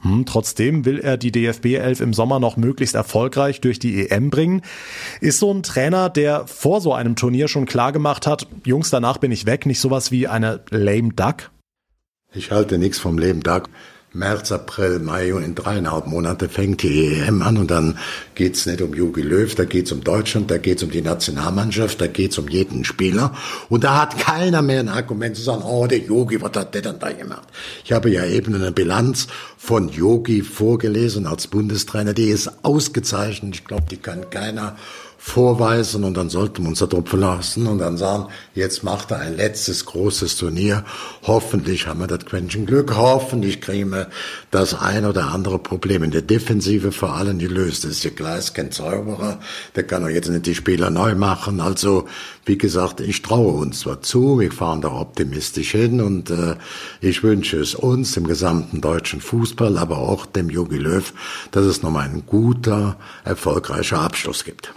Hm, 0.01 0.25
trotzdem 0.25 0.85
will 0.85 0.99
er 0.99 1.17
die 1.17 1.31
DFB 1.31 1.75
11 1.75 2.01
im 2.01 2.13
Sommer 2.13 2.39
noch 2.39 2.55
möglichst 2.55 2.95
erfolgreich 2.95 3.61
durch 3.61 3.79
die 3.79 4.07
EM 4.07 4.29
bringen. 4.29 4.61
Ist 5.21 5.39
so 5.39 5.51
ein 5.51 5.63
Trainer, 5.63 6.09
der 6.09 6.45
vor 6.45 6.81
so 6.81 6.93
einem 6.93 7.15
Turnier 7.15 7.47
schon 7.47 7.65
klar 7.65 7.91
gemacht 7.91 8.27
hat, 8.27 8.47
Jungs, 8.63 8.89
danach 8.89 9.17
bin 9.17 9.31
ich 9.31 9.45
weg, 9.45 9.65
nicht 9.65 9.79
sowas 9.79 10.11
wie 10.11 10.27
eine 10.27 10.61
lame 10.69 11.13
duck? 11.13 11.51
Ich 12.33 12.51
halte 12.51 12.77
nichts 12.77 12.99
vom 12.99 13.17
lame 13.17 13.39
duck. 13.39 13.69
März, 14.17 14.51
April, 14.51 14.99
Mai 14.99 15.33
und 15.33 15.43
in 15.43 15.53
dreieinhalb 15.53 16.07
Monate 16.07 16.49
fängt 16.49 16.81
die 16.81 17.13
EM 17.13 17.43
an 17.43 17.57
und 17.57 17.69
dann 17.69 17.99
geht's 18.33 18.65
nicht 18.65 18.81
um 18.81 18.93
Jogi 18.93 19.21
Löw, 19.21 19.53
da 19.53 19.63
geht's 19.63 19.91
um 19.91 20.03
Deutschland, 20.03 20.49
da 20.49 20.57
geht's 20.57 20.81
um 20.81 20.89
die 20.89 21.03
Nationalmannschaft, 21.03 22.01
da 22.01 22.07
geht's 22.07 22.37
um 22.39 22.47
jeden 22.47 22.83
Spieler 22.83 23.35
und 23.69 23.83
da 23.83 24.01
hat 24.01 24.17
keiner 24.17 24.63
mehr 24.63 24.79
ein 24.79 24.89
Argument 24.89 25.35
zu 25.35 25.43
sagen, 25.43 25.61
oh, 25.63 25.85
der 25.85 25.99
Jogi, 25.99 26.41
was 26.41 26.51
hat 26.55 26.73
der 26.73 26.81
dann 26.81 26.99
da 26.99 27.11
gemacht? 27.11 27.47
Ich 27.85 27.91
habe 27.91 28.09
ja 28.09 28.25
eben 28.25 28.55
eine 28.55 28.71
Bilanz 28.71 29.27
von 29.57 29.89
Jogi 29.89 30.41
vorgelesen 30.41 31.27
als 31.27 31.47
Bundestrainer, 31.47 32.13
die 32.13 32.29
ist 32.29 32.51
ausgezeichnet, 32.63 33.55
ich 33.55 33.65
glaube, 33.65 33.85
die 33.89 33.97
kann 33.97 34.29
keiner 34.31 34.75
vorweisen 35.17 36.03
und 36.03 36.15
dann 36.15 36.29
sollten 36.29 36.63
wir 36.63 36.69
uns 36.69 36.79
darauf 36.79 37.09
verlassen 37.09 37.67
und 37.67 37.79
dann 37.79 37.97
sagen, 37.97 38.27
jetzt 38.53 38.83
macht 38.83 39.11
er 39.11 39.19
ein 39.19 39.35
letztes 39.35 39.85
großes 39.85 40.37
Turnier. 40.37 40.85
Hoffentlich 41.23 41.87
haben 41.87 41.99
wir 41.99 42.07
das 42.07 42.25
Quäntchen 42.25 42.65
Glück, 42.65 42.95
hoffentlich 42.95 43.59
kriegen 43.59 43.91
wir 43.91 44.07
das 44.51 44.73
ein 44.73 45.05
oder 45.05 45.31
andere 45.31 45.59
Problem 45.59 46.03
in 46.03 46.11
der 46.11 46.21
Defensive 46.21 46.91
vor 46.91 47.15
allem 47.15 47.39
gelöst. 47.39 47.83
Das 47.83 47.91
ist 47.91 48.03
ja 48.03 48.35
ist 48.35 48.53
kein 48.53 48.71
Zauberer, 48.71 49.39
der 49.75 49.83
kann 49.83 50.03
doch 50.03 50.09
jetzt 50.09 50.29
nicht 50.29 50.45
die 50.45 50.55
Spieler 50.55 50.89
neu 50.89 51.15
machen. 51.15 51.59
Also, 51.59 52.07
wie 52.45 52.57
gesagt, 52.57 53.01
ich 53.01 53.21
traue 53.21 53.53
uns 53.53 53.79
zwar 53.79 54.01
zu, 54.01 54.39
wir 54.39 54.51
fahren 54.51 54.81
da 54.81 54.91
optimistisch 54.91 55.71
hin 55.71 55.99
und 55.99 56.29
äh, 56.29 56.55
ich 57.01 57.23
wünsche 57.23 57.59
es 57.59 57.75
uns, 57.75 58.13
dem 58.13 58.27
gesamten 58.27 58.81
deutschen 58.81 59.19
Fußball, 59.19 59.77
aber 59.77 59.97
auch 59.97 60.25
dem 60.25 60.49
Jogi 60.49 60.77
Löw, 60.77 61.13
dass 61.51 61.65
es 61.65 61.81
nochmal 61.81 62.05
ein 62.05 62.23
guter, 62.25 62.97
erfolgreicher 63.25 63.99
Abschluss 63.99 64.43
gibt. 64.43 64.73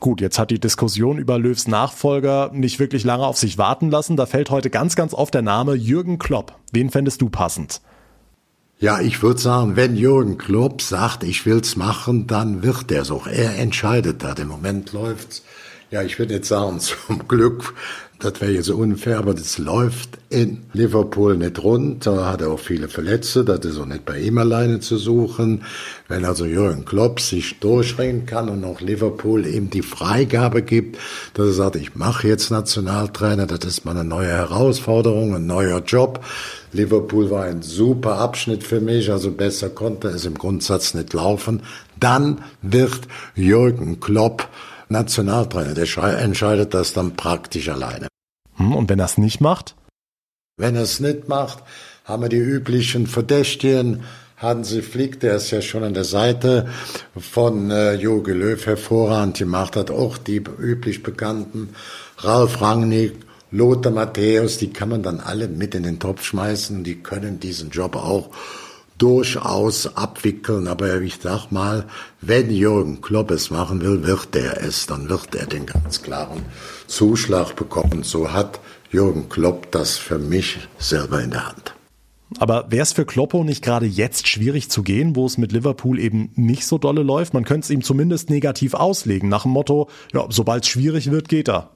Gut, 0.00 0.22
jetzt 0.22 0.38
hat 0.38 0.50
die 0.50 0.58
Diskussion 0.58 1.18
über 1.18 1.38
Löws 1.38 1.68
Nachfolger 1.68 2.50
nicht 2.54 2.78
wirklich 2.78 3.04
lange 3.04 3.26
auf 3.26 3.36
sich 3.36 3.58
warten 3.58 3.90
lassen. 3.90 4.16
Da 4.16 4.24
fällt 4.24 4.48
heute 4.48 4.70
ganz, 4.70 4.96
ganz 4.96 5.12
oft 5.12 5.34
der 5.34 5.42
Name 5.42 5.74
Jürgen 5.74 6.18
Klopp. 6.18 6.58
Wen 6.72 6.88
fändest 6.88 7.20
du 7.20 7.28
passend? 7.28 7.82
Ja, 8.78 8.98
ich 9.02 9.22
würde 9.22 9.38
sagen, 9.38 9.76
wenn 9.76 9.94
Jürgen 9.96 10.38
Klopp 10.38 10.80
sagt, 10.80 11.22
ich 11.22 11.44
will's 11.44 11.76
machen, 11.76 12.26
dann 12.26 12.62
wird 12.62 12.90
er 12.90 13.04
so. 13.04 13.24
Er 13.30 13.58
entscheidet 13.58 14.22
da. 14.22 14.32
Im 14.32 14.48
Moment 14.48 14.92
läuft's. 14.94 15.44
Ja, 15.90 16.02
ich 16.02 16.18
würde 16.18 16.32
jetzt 16.32 16.48
sagen, 16.48 16.80
zum 16.80 17.28
Glück 17.28 17.74
das 18.20 18.40
wäre 18.40 18.52
jetzt 18.52 18.68
unfair, 18.68 19.18
aber 19.18 19.32
das 19.32 19.56
läuft 19.56 20.18
in 20.28 20.64
Liverpool 20.74 21.36
nicht 21.36 21.62
rund. 21.62 22.06
Da 22.06 22.30
hat 22.30 22.42
er 22.42 22.50
auch 22.50 22.58
viele 22.58 22.88
Verletzte, 22.88 23.44
das 23.44 23.64
ist 23.64 23.78
auch 23.78 23.86
nicht 23.86 24.04
bei 24.04 24.18
ihm 24.20 24.36
alleine 24.36 24.80
zu 24.80 24.98
suchen. 24.98 25.64
Wenn 26.06 26.26
also 26.26 26.44
Jürgen 26.44 26.84
Klopp 26.84 27.18
sich 27.20 27.60
durchringen 27.60 28.26
kann 28.26 28.50
und 28.50 28.64
auch 28.64 28.80
Liverpool 28.82 29.46
ihm 29.46 29.70
die 29.70 29.82
Freigabe 29.82 30.62
gibt, 30.62 30.98
dass 31.34 31.46
er 31.46 31.52
sagt, 31.52 31.76
ich 31.76 31.94
mache 31.94 32.28
jetzt 32.28 32.50
Nationaltrainer, 32.50 33.46
das 33.46 33.64
ist 33.64 33.84
mal 33.86 33.92
eine 33.92 34.04
neue 34.04 34.28
Herausforderung, 34.28 35.34
ein 35.34 35.46
neuer 35.46 35.80
Job. 35.80 36.22
Liverpool 36.72 37.30
war 37.30 37.44
ein 37.44 37.62
super 37.62 38.18
Abschnitt 38.18 38.62
für 38.64 38.80
mich, 38.80 39.10
also 39.10 39.30
besser 39.30 39.70
konnte 39.70 40.08
es 40.08 40.26
im 40.26 40.34
Grundsatz 40.34 40.92
nicht 40.92 41.14
laufen. 41.14 41.62
Dann 41.98 42.42
wird 42.60 43.00
Jürgen 43.34 43.98
Klopp 43.98 44.46
Nationaltrainer. 44.90 45.74
Der 45.74 45.86
entscheidet 46.18 46.74
das 46.74 46.92
dann 46.92 47.16
praktisch 47.16 47.68
alleine. 47.68 48.08
Hm, 48.56 48.74
und 48.74 48.90
wenn 48.90 48.98
er 48.98 49.06
es 49.06 49.18
nicht 49.18 49.40
macht? 49.40 49.76
Wenn 50.56 50.76
er 50.76 50.82
es 50.82 51.00
nicht 51.00 51.28
macht, 51.28 51.62
haben 52.04 52.22
wir 52.22 52.28
die 52.28 52.36
üblichen 52.36 53.06
Verdächtigen. 53.06 54.04
Hansi 54.36 54.80
Flick, 54.80 55.20
der 55.20 55.36
ist 55.36 55.50
ja 55.50 55.60
schon 55.60 55.84
an 55.84 55.92
der 55.92 56.04
Seite 56.04 56.68
von 57.18 57.70
äh, 57.70 57.94
Jogi 57.94 58.32
Löw 58.32 58.64
hervorragend 58.64 59.36
gemacht 59.36 59.76
hat, 59.76 59.90
auch 59.90 60.16
die 60.16 60.42
üblich 60.58 61.02
bekannten 61.02 61.74
Ralf 62.18 62.62
Rangnick, 62.62 63.16
Lothar 63.50 63.92
Matthäus, 63.92 64.56
die 64.56 64.72
kann 64.72 64.88
man 64.88 65.02
dann 65.02 65.20
alle 65.20 65.46
mit 65.48 65.74
in 65.74 65.82
den 65.82 65.98
Topf 65.98 66.24
schmeißen, 66.24 66.84
die 66.84 67.02
können 67.02 67.38
diesen 67.38 67.68
Job 67.68 67.96
auch 67.96 68.30
durchaus 69.00 69.96
abwickeln. 69.96 70.68
Aber 70.68 71.00
ich 71.00 71.18
sag 71.20 71.50
mal, 71.50 71.86
wenn 72.20 72.50
Jürgen 72.50 73.00
Klopp 73.00 73.30
es 73.30 73.50
machen 73.50 73.80
will, 73.80 74.06
wird 74.06 74.36
er 74.36 74.62
es. 74.62 74.86
Dann 74.86 75.08
wird 75.08 75.34
er 75.34 75.46
den 75.46 75.66
ganz 75.66 76.02
klaren 76.02 76.42
Zuschlag 76.86 77.56
bekommen. 77.56 78.02
So 78.02 78.32
hat 78.32 78.60
Jürgen 78.90 79.28
Klopp 79.28 79.72
das 79.72 79.96
für 79.96 80.18
mich 80.18 80.58
selber 80.78 81.22
in 81.22 81.30
der 81.30 81.48
Hand. 81.48 81.74
Aber 82.38 82.70
wäre 82.70 82.82
es 82.82 82.92
für 82.92 83.04
Kloppo 83.04 83.42
nicht 83.42 83.62
gerade 83.62 83.86
jetzt 83.86 84.28
schwierig 84.28 84.70
zu 84.70 84.82
gehen, 84.82 85.16
wo 85.16 85.26
es 85.26 85.36
mit 85.36 85.50
Liverpool 85.50 85.98
eben 85.98 86.30
nicht 86.36 86.64
so 86.64 86.78
dolle 86.78 87.02
läuft? 87.02 87.34
Man 87.34 87.44
könnte 87.44 87.64
es 87.64 87.70
ihm 87.70 87.82
zumindest 87.82 88.30
negativ 88.30 88.74
auslegen, 88.74 89.28
nach 89.28 89.42
dem 89.42 89.52
Motto, 89.52 89.88
ja, 90.12 90.26
sobald 90.28 90.64
es 90.64 90.70
schwierig 90.70 91.10
wird, 91.10 91.28
geht 91.28 91.48
er. 91.48 91.70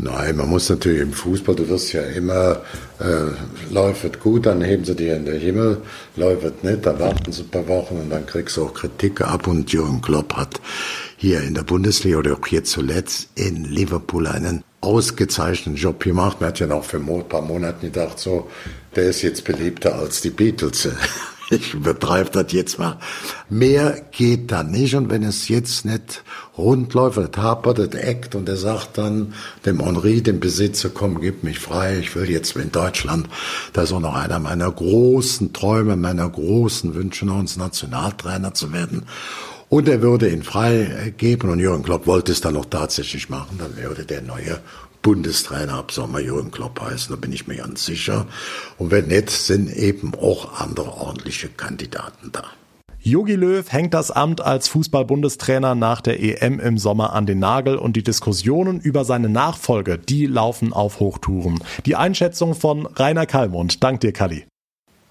Nein, 0.00 0.36
man 0.36 0.48
muss 0.48 0.68
natürlich 0.70 1.00
im 1.00 1.12
Fußball, 1.12 1.56
du 1.56 1.68
wirst 1.68 1.92
ja 1.92 2.02
immer, 2.02 2.62
äh, 3.00 3.72
läuft 3.72 4.20
gut, 4.20 4.46
dann 4.46 4.62
heben 4.62 4.84
sie 4.84 4.94
dir 4.94 5.16
in 5.16 5.24
den 5.24 5.40
Himmel, 5.40 5.78
läuft 6.14 6.62
nicht, 6.62 6.86
dann 6.86 7.00
warten 7.00 7.32
sie 7.32 7.42
ein 7.42 7.48
paar 7.48 7.66
Wochen 7.66 7.96
und 7.96 8.10
dann 8.10 8.24
kriegst 8.24 8.56
du 8.56 8.66
auch 8.66 8.74
Kritik 8.74 9.20
ab 9.20 9.48
und 9.48 9.72
Jürgen 9.72 10.00
Klopp 10.00 10.34
hat 10.34 10.60
hier 11.16 11.42
in 11.42 11.54
der 11.54 11.64
Bundesliga 11.64 12.18
oder 12.18 12.34
auch 12.34 12.46
hier 12.46 12.62
zuletzt 12.62 13.30
in 13.34 13.64
Liverpool 13.64 14.28
einen 14.28 14.62
ausgezeichneten 14.82 15.74
Job 15.74 15.98
gemacht. 15.98 16.40
Man 16.40 16.50
hat 16.50 16.60
ja 16.60 16.68
noch 16.68 16.84
für 16.84 16.98
ein 16.98 17.28
paar 17.28 17.42
Monate 17.42 17.86
gedacht, 17.86 18.20
so, 18.20 18.48
der 18.94 19.06
ist 19.06 19.22
jetzt 19.22 19.44
beliebter 19.44 19.96
als 19.96 20.20
die 20.20 20.30
Beatles. 20.30 20.88
Ich 21.50 21.74
übertreibe 21.74 22.30
das 22.30 22.52
jetzt 22.52 22.78
mal. 22.78 22.98
Mehr 23.48 24.02
geht 24.10 24.52
da 24.52 24.62
nicht. 24.62 24.94
Und 24.94 25.10
wenn 25.10 25.22
es 25.22 25.48
jetzt 25.48 25.84
nicht 25.84 26.22
rund 26.56 26.92
läuft, 26.94 27.16
das 27.16 27.42
hapert, 27.42 27.78
das 27.78 27.94
eckt 27.94 28.34
und 28.34 28.48
er 28.48 28.56
sagt 28.56 28.98
dann 28.98 29.34
dem 29.64 29.82
Henri, 29.82 30.22
dem 30.22 30.40
Besitzer, 30.40 30.90
komm, 30.90 31.20
gib 31.20 31.44
mich 31.44 31.58
frei, 31.58 31.98
ich 31.98 32.14
will 32.14 32.28
jetzt 32.28 32.54
in 32.56 32.70
Deutschland. 32.70 33.28
Das 33.72 33.84
ist 33.84 33.92
auch 33.92 34.00
noch 34.00 34.14
einer 34.14 34.38
meiner 34.38 34.70
großen 34.70 35.52
Träume, 35.52 35.96
meiner 35.96 36.28
großen 36.28 36.94
Wünsche, 36.94 37.24
noch 37.24 37.38
uns 37.38 37.56
Nationaltrainer 37.56 38.52
zu 38.52 38.72
werden. 38.72 39.04
Und 39.70 39.88
er 39.88 40.00
würde 40.00 40.30
ihn 40.30 40.42
freigeben 40.42 41.50
und 41.50 41.60
Jürgen 41.60 41.82
Klopp 41.82 42.06
wollte 42.06 42.32
es 42.32 42.40
dann 42.40 42.54
noch 42.54 42.64
tatsächlich 42.64 43.28
machen, 43.28 43.58
dann 43.58 43.76
würde 43.76 44.04
der 44.04 44.22
neue 44.22 44.60
Bundestrainer 45.02 45.74
ab 45.74 45.92
Sommer 45.92 46.20
Jürgen 46.20 46.50
Klopp 46.50 46.80
heißen, 46.80 47.14
da 47.14 47.20
bin 47.20 47.32
ich 47.32 47.46
mir 47.46 47.56
ganz 47.56 47.84
sicher. 47.84 48.26
Und 48.78 48.90
wenn 48.90 49.06
nicht, 49.06 49.30
sind 49.30 49.70
eben 49.74 50.14
auch 50.14 50.60
andere 50.60 50.92
ordentliche 50.92 51.48
Kandidaten 51.48 52.30
da. 52.32 52.44
Jogi 53.00 53.36
Löw 53.36 53.64
hängt 53.72 53.94
das 53.94 54.10
Amt 54.10 54.40
als 54.40 54.68
Fußball-Bundestrainer 54.68 55.74
nach 55.74 56.00
der 56.00 56.20
EM 56.20 56.58
im 56.58 56.78
Sommer 56.78 57.12
an 57.12 57.26
den 57.26 57.38
Nagel 57.38 57.76
und 57.76 57.94
die 57.94 58.02
Diskussionen 58.02 58.80
über 58.80 59.04
seine 59.04 59.28
Nachfolge, 59.28 59.98
die 59.98 60.26
laufen 60.26 60.72
auf 60.72 61.00
Hochtouren. 61.00 61.62
Die 61.86 61.96
Einschätzung 61.96 62.54
von 62.54 62.86
Rainer 62.86 63.26
Kallmund. 63.26 63.82
Dank 63.82 64.00
dir, 64.00 64.12
Kalli. 64.12 64.46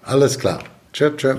Alles 0.02 0.38
klar. 0.38 0.60
Tschö, 0.92 1.16
tschö. 1.16 1.36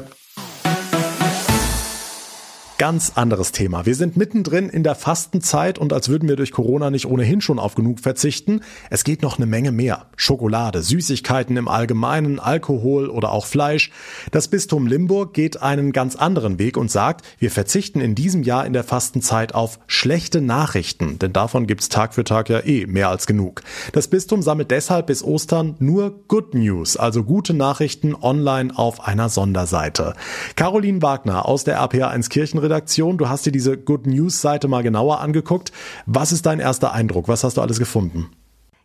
Ganz 2.79 3.11
anderes 3.15 3.51
Thema. 3.51 3.85
Wir 3.85 3.93
sind 3.93 4.15
mittendrin 4.15 4.69
in 4.69 4.83
der 4.83 4.95
Fastenzeit 4.95 5.77
und 5.77 5.91
als 5.91 6.07
würden 6.07 6.29
wir 6.29 6.37
durch 6.37 6.53
Corona 6.53 6.89
nicht 6.89 7.07
ohnehin 7.07 7.41
schon 7.41 7.59
auf 7.59 7.75
genug 7.75 7.99
verzichten, 7.99 8.61
es 8.89 9.03
geht 9.03 9.21
noch 9.21 9.35
eine 9.35 9.47
Menge 9.47 9.73
mehr. 9.73 10.05
Schokolade, 10.15 10.81
Süßigkeiten 10.81 11.57
im 11.57 11.67
Allgemeinen, 11.67 12.39
Alkohol 12.39 13.09
oder 13.09 13.33
auch 13.33 13.47
Fleisch. 13.47 13.91
Das 14.31 14.47
Bistum 14.47 14.87
Limburg 14.87 15.33
geht 15.33 15.61
einen 15.61 15.91
ganz 15.91 16.15
anderen 16.15 16.57
Weg 16.57 16.77
und 16.77 16.89
sagt, 16.89 17.25
wir 17.37 17.51
verzichten 17.51 17.99
in 17.99 18.15
diesem 18.15 18.43
Jahr 18.43 18.65
in 18.65 18.71
der 18.71 18.85
Fastenzeit 18.85 19.53
auf 19.53 19.79
schlechte 19.87 20.39
Nachrichten, 20.39 21.19
denn 21.19 21.33
davon 21.33 21.67
gibt's 21.67 21.89
Tag 21.89 22.13
für 22.13 22.23
Tag 22.23 22.47
ja 22.47 22.61
eh 22.61 22.85
mehr 22.85 23.09
als 23.09 23.27
genug. 23.27 23.61
Das 23.91 24.07
Bistum 24.07 24.41
sammelt 24.41 24.71
deshalb 24.71 25.07
bis 25.07 25.21
Ostern 25.21 25.75
nur 25.79 26.23
Good 26.29 26.53
News, 26.53 26.95
also 26.95 27.25
gute 27.25 27.53
Nachrichten 27.53 28.15
online 28.15 28.71
auf 28.73 29.05
einer 29.05 29.27
Sonderseite. 29.27 30.13
Caroline 30.55 31.01
Wagner 31.01 31.45
aus 31.45 31.65
der 31.65 31.77
RPA1 31.81 32.29
Kirchenredaktion 32.29 32.68
Redaktion. 32.69 33.17
Du 33.17 33.29
hast 33.29 33.45
dir 33.45 33.51
diese 33.51 33.77
Good 33.77 34.07
News 34.07 34.41
Seite 34.41 34.67
mal 34.67 34.83
genauer 34.83 35.19
angeguckt. 35.19 35.71
Was 36.05 36.31
ist 36.31 36.45
dein 36.45 36.59
erster 36.59 36.93
Eindruck? 36.93 37.27
Was 37.27 37.43
hast 37.43 37.57
du 37.57 37.61
alles 37.61 37.79
gefunden? 37.79 38.29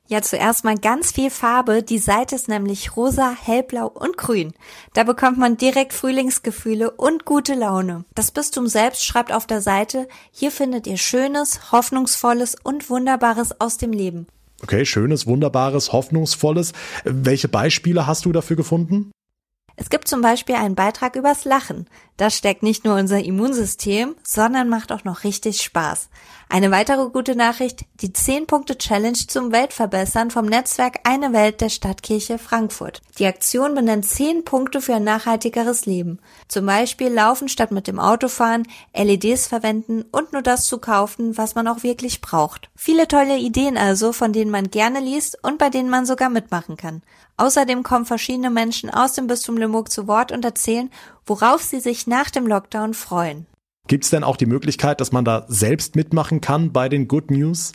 Ja, 0.06 0.20
zuerst 0.20 0.64
mal 0.64 0.76
ganz 0.76 1.12
viel 1.12 1.30
Farbe. 1.30 1.82
Die 1.82 1.98
Seite 1.98 2.34
ist 2.34 2.46
nämlich 2.46 2.94
rosa, 2.94 3.34
hellblau 3.34 3.86
und 3.86 4.18
grün. 4.18 4.52
Da 4.92 5.02
bekommt 5.02 5.38
man 5.38 5.56
direkt 5.56 5.94
Frühlingsgefühle 5.94 6.90
und 6.90 7.24
gute 7.24 7.54
Laune. 7.54 8.04
Das 8.14 8.30
Bistum 8.30 8.66
selbst 8.66 9.02
schreibt 9.02 9.32
auf 9.32 9.46
der 9.46 9.62
Seite, 9.62 10.06
hier 10.30 10.50
findet 10.50 10.86
ihr 10.86 10.98
Schönes, 10.98 11.72
Hoffnungsvolles 11.72 12.54
und 12.62 12.90
Wunderbares 12.90 13.60
aus 13.62 13.78
dem 13.78 13.92
Leben. 13.92 14.26
Okay, 14.62 14.84
schönes, 14.84 15.26
wunderbares, 15.26 15.92
hoffnungsvolles. 15.92 16.74
Welche 17.04 17.48
Beispiele 17.48 18.06
hast 18.06 18.26
du 18.26 18.32
dafür 18.32 18.56
gefunden? 18.56 19.10
Es 19.76 19.90
gibt 19.90 20.06
zum 20.06 20.20
Beispiel 20.20 20.54
einen 20.54 20.76
Beitrag 20.76 21.16
übers 21.16 21.44
Lachen. 21.44 21.88
Das 22.16 22.36
steckt 22.36 22.62
nicht 22.62 22.84
nur 22.84 22.94
unser 22.94 23.24
Immunsystem, 23.24 24.14
sondern 24.22 24.68
macht 24.68 24.92
auch 24.92 25.02
noch 25.02 25.24
richtig 25.24 25.62
Spaß. 25.62 26.08
Eine 26.48 26.70
weitere 26.70 27.10
gute 27.10 27.34
Nachricht, 27.34 27.84
die 28.00 28.10
10-Punkte-Challenge 28.10 29.18
zum 29.26 29.50
Weltverbessern 29.50 30.30
vom 30.30 30.44
Netzwerk 30.46 31.00
Eine 31.02 31.32
Welt 31.32 31.60
der 31.60 31.70
Stadtkirche 31.70 32.38
Frankfurt. 32.38 33.02
Die 33.18 33.26
Aktion 33.26 33.74
benennt 33.74 34.06
10 34.06 34.44
Punkte 34.44 34.80
für 34.80 34.94
ein 34.94 35.02
nachhaltigeres 35.02 35.86
Leben. 35.86 36.20
Zum 36.46 36.66
Beispiel 36.66 37.08
laufen 37.08 37.48
statt 37.48 37.72
mit 37.72 37.88
dem 37.88 37.98
Autofahren, 37.98 38.68
LEDs 38.96 39.48
verwenden 39.48 40.04
und 40.12 40.32
nur 40.32 40.42
das 40.42 40.66
zu 40.66 40.78
kaufen, 40.78 41.36
was 41.36 41.56
man 41.56 41.66
auch 41.66 41.82
wirklich 41.82 42.20
braucht. 42.20 42.70
Viele 42.76 43.08
tolle 43.08 43.38
Ideen 43.38 43.76
also, 43.76 44.12
von 44.12 44.32
denen 44.32 44.52
man 44.52 44.70
gerne 44.70 45.00
liest 45.00 45.36
und 45.42 45.58
bei 45.58 45.70
denen 45.70 45.90
man 45.90 46.06
sogar 46.06 46.30
mitmachen 46.30 46.76
kann. 46.76 47.02
Außerdem 47.36 47.82
kommen 47.82 48.06
verschiedene 48.06 48.50
Menschen 48.50 48.90
aus 48.90 49.12
dem 49.12 49.26
Bistum 49.26 49.56
Limburg 49.56 49.90
zu 49.90 50.06
Wort 50.06 50.30
und 50.30 50.44
erzählen, 50.44 50.90
worauf 51.26 51.62
sie 51.62 51.80
sich 51.80 52.06
nach 52.06 52.30
dem 52.30 52.46
Lockdown 52.46 52.94
freuen. 52.94 53.46
Gibt 53.88 54.04
es 54.04 54.10
denn 54.10 54.24
auch 54.24 54.36
die 54.36 54.46
Möglichkeit, 54.46 55.00
dass 55.00 55.12
man 55.12 55.24
da 55.24 55.44
selbst 55.48 55.96
mitmachen 55.96 56.40
kann 56.40 56.72
bei 56.72 56.88
den 56.88 57.08
Good 57.08 57.30
News? 57.30 57.72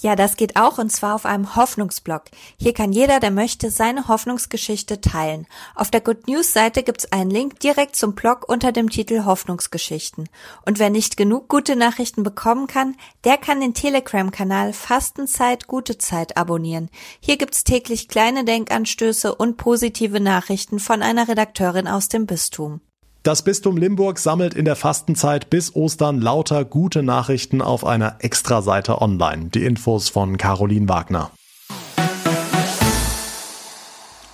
Ja, 0.00 0.16
das 0.16 0.36
geht 0.36 0.56
auch 0.56 0.78
und 0.78 0.90
zwar 0.90 1.14
auf 1.14 1.24
einem 1.24 1.54
Hoffnungsblog. 1.54 2.24
Hier 2.58 2.74
kann 2.74 2.92
jeder, 2.92 3.20
der 3.20 3.30
möchte, 3.30 3.70
seine 3.70 4.08
Hoffnungsgeschichte 4.08 5.00
teilen. 5.00 5.46
Auf 5.76 5.90
der 5.90 6.00
Good 6.00 6.26
News 6.26 6.52
Seite 6.52 6.82
gibt's 6.82 7.12
einen 7.12 7.30
Link 7.30 7.60
direkt 7.60 7.94
zum 7.94 8.14
Blog 8.14 8.48
unter 8.48 8.72
dem 8.72 8.90
Titel 8.90 9.24
Hoffnungsgeschichten. 9.24 10.28
Und 10.66 10.80
wer 10.80 10.90
nicht 10.90 11.16
genug 11.16 11.48
gute 11.48 11.76
Nachrichten 11.76 12.24
bekommen 12.24 12.66
kann, 12.66 12.96
der 13.22 13.38
kann 13.38 13.60
den 13.60 13.72
Telegram-Kanal 13.72 14.72
Fastenzeit 14.72 15.68
Gute 15.68 15.96
Zeit 15.96 16.36
abonnieren. 16.36 16.90
Hier 17.20 17.36
gibt's 17.36 17.62
täglich 17.62 18.08
kleine 18.08 18.44
Denkanstöße 18.44 19.32
und 19.32 19.56
positive 19.56 20.18
Nachrichten 20.18 20.80
von 20.80 21.02
einer 21.02 21.28
Redakteurin 21.28 21.86
aus 21.86 22.08
dem 22.08 22.26
Bistum. 22.26 22.80
Das 23.24 23.40
Bistum 23.40 23.78
Limburg 23.78 24.18
sammelt 24.18 24.52
in 24.52 24.66
der 24.66 24.76
Fastenzeit 24.76 25.48
bis 25.48 25.74
Ostern 25.74 26.20
lauter 26.20 26.66
gute 26.66 27.02
Nachrichten 27.02 27.62
auf 27.62 27.82
einer 27.82 28.16
Extraseite 28.18 29.00
online. 29.00 29.46
Die 29.46 29.64
Infos 29.64 30.10
von 30.10 30.36
Caroline 30.36 30.90
Wagner. 30.90 31.30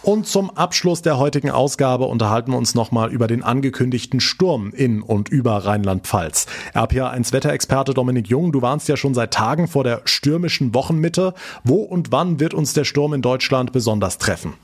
Und 0.02 0.26
zum 0.26 0.50
Abschluss 0.50 1.02
der 1.02 1.18
heutigen 1.18 1.52
Ausgabe 1.52 2.06
unterhalten 2.06 2.50
wir 2.50 2.58
uns 2.58 2.74
nochmal 2.74 3.12
über 3.12 3.28
den 3.28 3.44
angekündigten 3.44 4.18
Sturm 4.18 4.72
in 4.74 5.02
und 5.02 5.28
über 5.28 5.64
Rheinland-Pfalz. 5.64 6.46
RPA1 6.74 7.32
Wetterexperte 7.32 7.94
Dominik 7.94 8.26
Jung, 8.26 8.50
du 8.50 8.60
warnst 8.60 8.88
ja 8.88 8.96
schon 8.96 9.14
seit 9.14 9.32
Tagen 9.32 9.68
vor 9.68 9.84
der 9.84 10.02
stürmischen 10.04 10.74
Wochenmitte. 10.74 11.34
Wo 11.62 11.76
und 11.76 12.10
wann 12.10 12.40
wird 12.40 12.54
uns 12.54 12.72
der 12.72 12.82
Sturm 12.82 13.14
in 13.14 13.22
Deutschland 13.22 13.70
besonders 13.70 14.18
treffen? 14.18 14.54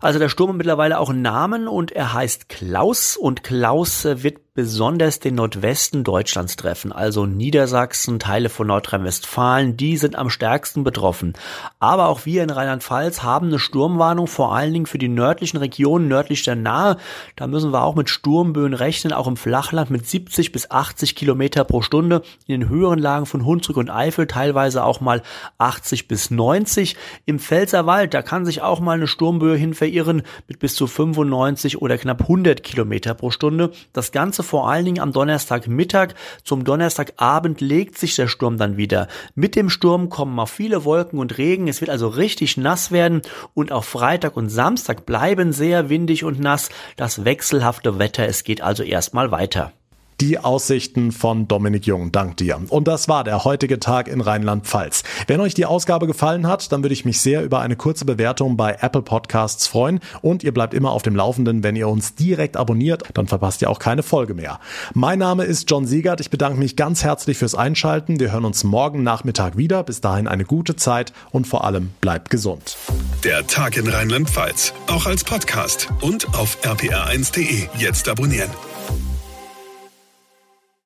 Also 0.00 0.18
der 0.18 0.30
Sturm 0.30 0.50
hat 0.50 0.56
mittlerweile 0.56 0.98
auch 0.98 1.10
einen 1.10 1.22
Namen 1.22 1.68
und 1.68 1.92
er 1.92 2.14
heißt 2.14 2.48
Klaus 2.48 3.16
und 3.16 3.42
Klaus 3.42 4.04
äh, 4.06 4.22
wird 4.22 4.49
besonders 4.52 5.20
den 5.20 5.36
Nordwesten 5.36 6.02
Deutschlands 6.02 6.56
treffen, 6.56 6.92
also 6.92 7.24
Niedersachsen, 7.24 8.18
Teile 8.18 8.48
von 8.48 8.66
Nordrhein-Westfalen, 8.66 9.76
die 9.76 9.96
sind 9.96 10.16
am 10.16 10.28
stärksten 10.28 10.82
betroffen. 10.82 11.34
Aber 11.78 12.08
auch 12.08 12.26
wir 12.26 12.42
in 12.42 12.50
Rheinland-Pfalz 12.50 13.22
haben 13.22 13.46
eine 13.46 13.60
Sturmwarnung, 13.60 14.26
vor 14.26 14.54
allen 14.54 14.72
Dingen 14.72 14.86
für 14.86 14.98
die 14.98 15.08
nördlichen 15.08 15.58
Regionen, 15.58 16.08
nördlich 16.08 16.42
der 16.42 16.56
Nahe. 16.56 16.96
Da 17.36 17.46
müssen 17.46 17.72
wir 17.72 17.84
auch 17.84 17.94
mit 17.94 18.10
Sturmböen 18.10 18.74
rechnen, 18.74 19.12
auch 19.12 19.28
im 19.28 19.36
Flachland 19.36 19.90
mit 19.90 20.06
70 20.06 20.50
bis 20.50 20.70
80 20.70 21.14
Kilometer 21.14 21.62
pro 21.64 21.80
Stunde, 21.80 22.22
in 22.46 22.60
den 22.60 22.68
höheren 22.68 22.98
Lagen 22.98 23.26
von 23.26 23.44
Hunsrück 23.46 23.76
und 23.76 23.88
Eifel 23.88 24.26
teilweise 24.26 24.84
auch 24.84 25.00
mal 25.00 25.22
80 25.58 26.08
bis 26.08 26.32
90. 26.32 26.96
Im 27.24 27.38
Pfälzerwald, 27.38 28.14
da 28.14 28.22
kann 28.22 28.44
sich 28.44 28.62
auch 28.62 28.80
mal 28.80 28.94
eine 28.94 29.06
Sturmböe 29.06 29.56
hin 29.56 29.74
verirren 29.74 30.22
mit 30.48 30.58
bis 30.58 30.74
zu 30.74 30.88
95 30.88 31.80
oder 31.80 31.98
knapp 31.98 32.22
100 32.22 32.64
Kilometer 32.64 33.14
pro 33.14 33.30
Stunde. 33.30 33.70
Das 33.92 34.10
Ganze 34.10 34.39
Ganze 34.40 34.48
vor 34.48 34.70
allen 34.70 34.84
Dingen 34.84 35.00
am 35.00 35.12
Donnerstagmittag. 35.12 36.14
Zum 36.44 36.64
Donnerstagabend 36.64 37.60
legt 37.60 37.98
sich 37.98 38.16
der 38.16 38.28
Sturm 38.28 38.56
dann 38.56 38.76
wieder. 38.76 39.06
Mit 39.34 39.54
dem 39.54 39.68
Sturm 39.68 40.08
kommen 40.08 40.38
auch 40.38 40.48
viele 40.48 40.84
Wolken 40.84 41.18
und 41.18 41.36
Regen. 41.36 41.68
Es 41.68 41.80
wird 41.80 41.90
also 41.90 42.08
richtig 42.08 42.56
nass 42.56 42.90
werden 42.90 43.22
und 43.54 43.70
auch 43.72 43.84
Freitag 43.84 44.36
und 44.36 44.48
Samstag 44.48 45.04
bleiben 45.04 45.52
sehr 45.52 45.88
windig 45.88 46.24
und 46.24 46.40
nass. 46.40 46.70
Das 46.96 47.24
wechselhafte 47.24 47.98
Wetter, 47.98 48.26
es 48.26 48.44
geht 48.44 48.62
also 48.62 48.82
erstmal 48.82 49.30
weiter 49.30 49.72
die 50.20 50.38
Aussichten 50.38 51.12
von 51.12 51.48
Dominik 51.48 51.86
Jung. 51.86 52.12
Dank 52.12 52.36
dir. 52.36 52.60
Und 52.68 52.86
das 52.88 53.08
war 53.08 53.24
der 53.24 53.44
heutige 53.44 53.80
Tag 53.80 54.06
in 54.06 54.20
Rheinland-Pfalz. 54.20 55.02
Wenn 55.26 55.40
euch 55.40 55.54
die 55.54 55.66
Ausgabe 55.66 56.06
gefallen 56.06 56.46
hat, 56.46 56.72
dann 56.72 56.82
würde 56.82 56.92
ich 56.92 57.04
mich 57.04 57.20
sehr 57.20 57.42
über 57.42 57.60
eine 57.60 57.76
kurze 57.76 58.04
Bewertung 58.04 58.56
bei 58.56 58.76
Apple 58.80 59.02
Podcasts 59.02 59.66
freuen. 59.66 60.00
Und 60.20 60.44
ihr 60.44 60.52
bleibt 60.52 60.74
immer 60.74 60.92
auf 60.92 61.02
dem 61.02 61.16
Laufenden, 61.16 61.62
wenn 61.62 61.76
ihr 61.76 61.88
uns 61.88 62.14
direkt 62.14 62.56
abonniert. 62.56 63.04
Dann 63.14 63.28
verpasst 63.28 63.62
ihr 63.62 63.70
auch 63.70 63.78
keine 63.78 64.02
Folge 64.02 64.34
mehr. 64.34 64.60
Mein 64.94 65.18
Name 65.18 65.44
ist 65.44 65.70
John 65.70 65.86
Siegert. 65.86 66.20
Ich 66.20 66.30
bedanke 66.30 66.58
mich 66.58 66.76
ganz 66.76 67.02
herzlich 67.02 67.38
fürs 67.38 67.54
Einschalten. 67.54 68.20
Wir 68.20 68.32
hören 68.32 68.44
uns 68.44 68.62
morgen 68.62 69.02
Nachmittag 69.02 69.56
wieder. 69.56 69.82
Bis 69.82 70.00
dahin 70.00 70.28
eine 70.28 70.44
gute 70.44 70.76
Zeit 70.76 71.12
und 71.30 71.46
vor 71.46 71.64
allem 71.64 71.90
bleibt 72.00 72.30
gesund. 72.30 72.76
Der 73.24 73.46
Tag 73.46 73.76
in 73.76 73.88
Rheinland-Pfalz. 73.88 74.74
Auch 74.86 75.06
als 75.06 75.24
Podcast 75.24 75.88
und 76.02 76.34
auf 76.34 76.58
rpr1.de. 76.62 77.68
Jetzt 77.78 78.08
abonnieren. 78.08 78.50